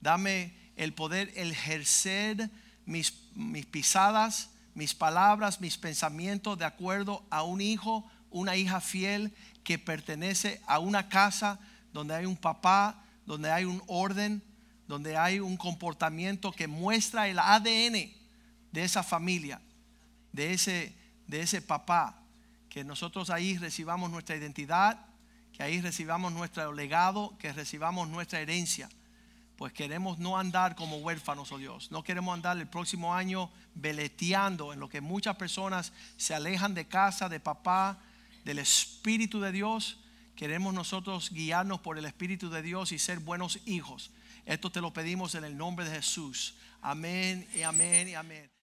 Dame 0.00 0.54
el 0.76 0.92
poder 0.92 1.32
ejercer 1.36 2.50
mis, 2.86 3.14
mis 3.34 3.66
pisadas, 3.66 4.50
mis 4.74 4.94
palabras, 4.94 5.60
mis 5.60 5.78
pensamientos 5.78 6.58
de 6.58 6.64
acuerdo 6.64 7.24
a 7.30 7.42
un 7.42 7.60
hijo, 7.60 8.08
una 8.30 8.56
hija 8.56 8.80
fiel 8.80 9.32
que 9.62 9.78
pertenece 9.78 10.60
a 10.66 10.78
una 10.78 11.08
casa 11.08 11.60
donde 11.92 12.14
hay 12.14 12.26
un 12.26 12.36
papá, 12.36 13.02
donde 13.24 13.50
hay 13.50 13.64
un 13.64 13.82
orden, 13.86 14.42
donde 14.88 15.16
hay 15.16 15.40
un 15.40 15.56
comportamiento 15.56 16.52
que 16.52 16.66
muestra 16.66 17.28
el 17.28 17.38
ADN 17.38 18.12
de 18.72 18.84
esa 18.84 19.02
familia, 19.02 19.60
de 20.32 20.52
ese, 20.52 20.94
de 21.28 21.40
ese 21.40 21.62
papá, 21.62 22.18
que 22.68 22.82
nosotros 22.82 23.30
ahí 23.30 23.56
recibamos 23.56 24.10
nuestra 24.10 24.36
identidad, 24.36 25.06
que 25.52 25.62
ahí 25.62 25.80
recibamos 25.80 26.32
nuestro 26.32 26.72
legado, 26.72 27.38
que 27.38 27.52
recibamos 27.52 28.08
nuestra 28.08 28.40
herencia 28.40 28.88
pues 29.64 29.72
queremos 29.72 30.18
no 30.18 30.36
andar 30.36 30.76
como 30.76 30.98
huérfanos, 30.98 31.50
oh 31.50 31.56
Dios. 31.56 31.90
No 31.90 32.04
queremos 32.04 32.34
andar 32.34 32.58
el 32.58 32.66
próximo 32.66 33.14
año 33.14 33.50
veleteando 33.74 34.74
en 34.74 34.78
lo 34.78 34.90
que 34.90 35.00
muchas 35.00 35.36
personas 35.36 35.94
se 36.18 36.34
alejan 36.34 36.74
de 36.74 36.86
casa, 36.86 37.30
de 37.30 37.40
papá, 37.40 37.98
del 38.44 38.58
Espíritu 38.58 39.40
de 39.40 39.52
Dios. 39.52 39.96
Queremos 40.36 40.74
nosotros 40.74 41.30
guiarnos 41.30 41.80
por 41.80 41.96
el 41.96 42.04
Espíritu 42.04 42.50
de 42.50 42.60
Dios 42.60 42.92
y 42.92 42.98
ser 42.98 43.20
buenos 43.20 43.58
hijos. 43.64 44.10
Esto 44.44 44.70
te 44.70 44.82
lo 44.82 44.92
pedimos 44.92 45.34
en 45.34 45.44
el 45.44 45.56
nombre 45.56 45.88
de 45.88 45.96
Jesús. 45.96 46.56
Amén 46.82 47.48
y 47.54 47.62
amén 47.62 48.10
y 48.10 48.14
amén. 48.16 48.53